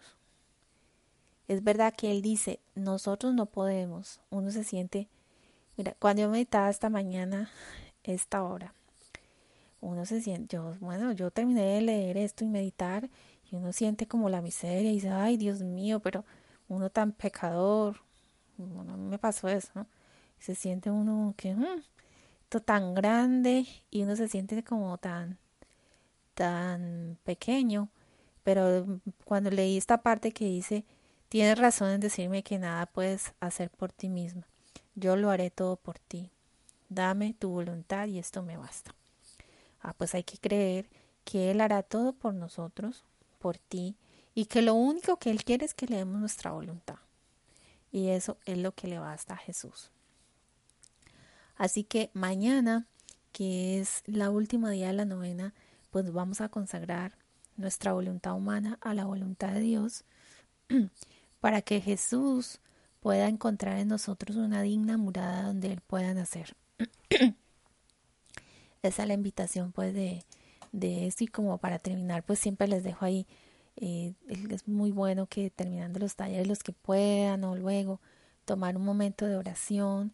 [1.47, 4.20] Es verdad que Él dice, nosotros no podemos.
[4.30, 5.08] Uno se siente,
[5.78, 7.49] mira, cuando yo meditaba esta mañana,
[8.04, 8.74] esta hora.
[9.80, 13.10] Uno se siente, yo, bueno, yo terminé de leer esto y meditar
[13.49, 16.26] y uno siente como la miseria y dice, ay Dios mío, pero
[16.68, 18.01] uno tan pecador,
[18.58, 19.88] bueno, a mí me pasó eso, ¿no?
[20.39, 21.84] Se siente uno que, mm,
[22.62, 25.38] tan grande y uno se siente como tan,
[26.34, 27.89] tan pequeño,
[28.43, 30.86] pero cuando leí esta parte que dice,
[31.30, 34.47] tienes razón en decirme que nada puedes hacer por ti misma,
[34.95, 36.32] yo lo haré todo por ti
[36.93, 38.95] dame tu voluntad y esto me basta.
[39.82, 40.89] Ah, pues hay que creer
[41.24, 43.04] que Él hará todo por nosotros,
[43.39, 43.95] por ti,
[44.36, 46.97] y que lo único que Él quiere es que le demos nuestra voluntad.
[47.91, 49.91] Y eso es lo que le basta a Jesús.
[51.56, 52.88] Así que mañana,
[53.32, 55.54] que es la última día de la novena,
[55.91, 57.18] pues vamos a consagrar
[57.58, 60.06] nuestra voluntad humana a la voluntad de Dios
[61.39, 62.60] para que Jesús
[62.99, 66.56] pueda encontrar en nosotros una digna murada donde Él pueda nacer.
[68.82, 70.26] Esa es la invitación pues de,
[70.74, 73.28] esto y como para terminar pues siempre les dejo ahí
[73.76, 78.01] eh, es muy bueno que terminando los talleres los que puedan o luego
[78.45, 80.14] tomar un momento de oración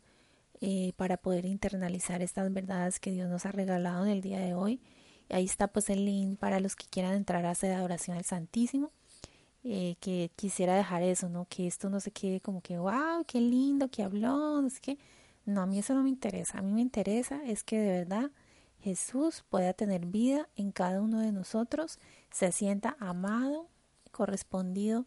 [0.62, 4.53] eh, para poder internalizar estas verdades que Dios nos ha regalado en el día de
[4.53, 4.82] hoy.
[5.30, 8.91] Ahí está pues el link para los que quieran entrar a hacer adoración al Santísimo.
[9.64, 11.45] Eh, que quisiera dejar eso, ¿no?
[11.49, 14.97] Que esto no se quede como que, wow, qué lindo que habló, no sé.
[15.45, 16.60] No, a mí eso no me interesa.
[16.60, 18.32] A mí me interesa es que de verdad
[18.82, 21.99] Jesús pueda tener vida en cada uno de nosotros,
[22.32, 23.68] se sienta amado,
[24.12, 25.05] correspondido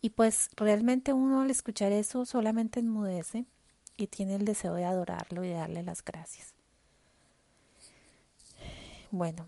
[0.00, 3.46] y pues realmente uno al escuchar eso solamente enmudece
[4.00, 6.54] y tiene el deseo de adorarlo y de darle las gracias.
[9.10, 9.46] Bueno,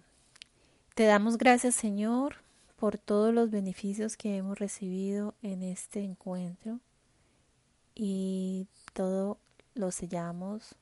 [0.95, 2.37] te damos gracias Señor
[2.77, 6.81] por todos los beneficios que hemos recibido en este encuentro
[7.95, 9.39] y todo
[9.75, 10.75] lo sellamos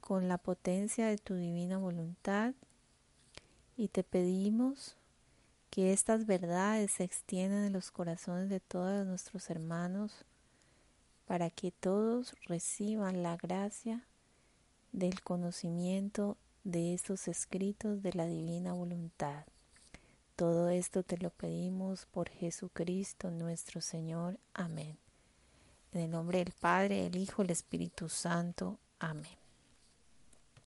[0.00, 2.52] con la potencia de tu divina voluntad
[3.76, 4.96] y te pedimos
[5.70, 10.24] que estas verdades se extiendan en los corazones de todos nuestros hermanos
[11.26, 14.06] para que todos reciban la gracia
[14.92, 19.44] del conocimiento de estos escritos de la divina voluntad.
[20.36, 24.38] Todo esto te lo pedimos por Jesucristo nuestro Señor.
[24.54, 24.98] Amén.
[25.92, 28.78] En el nombre del Padre, el Hijo, el Espíritu Santo.
[28.98, 29.45] Amén.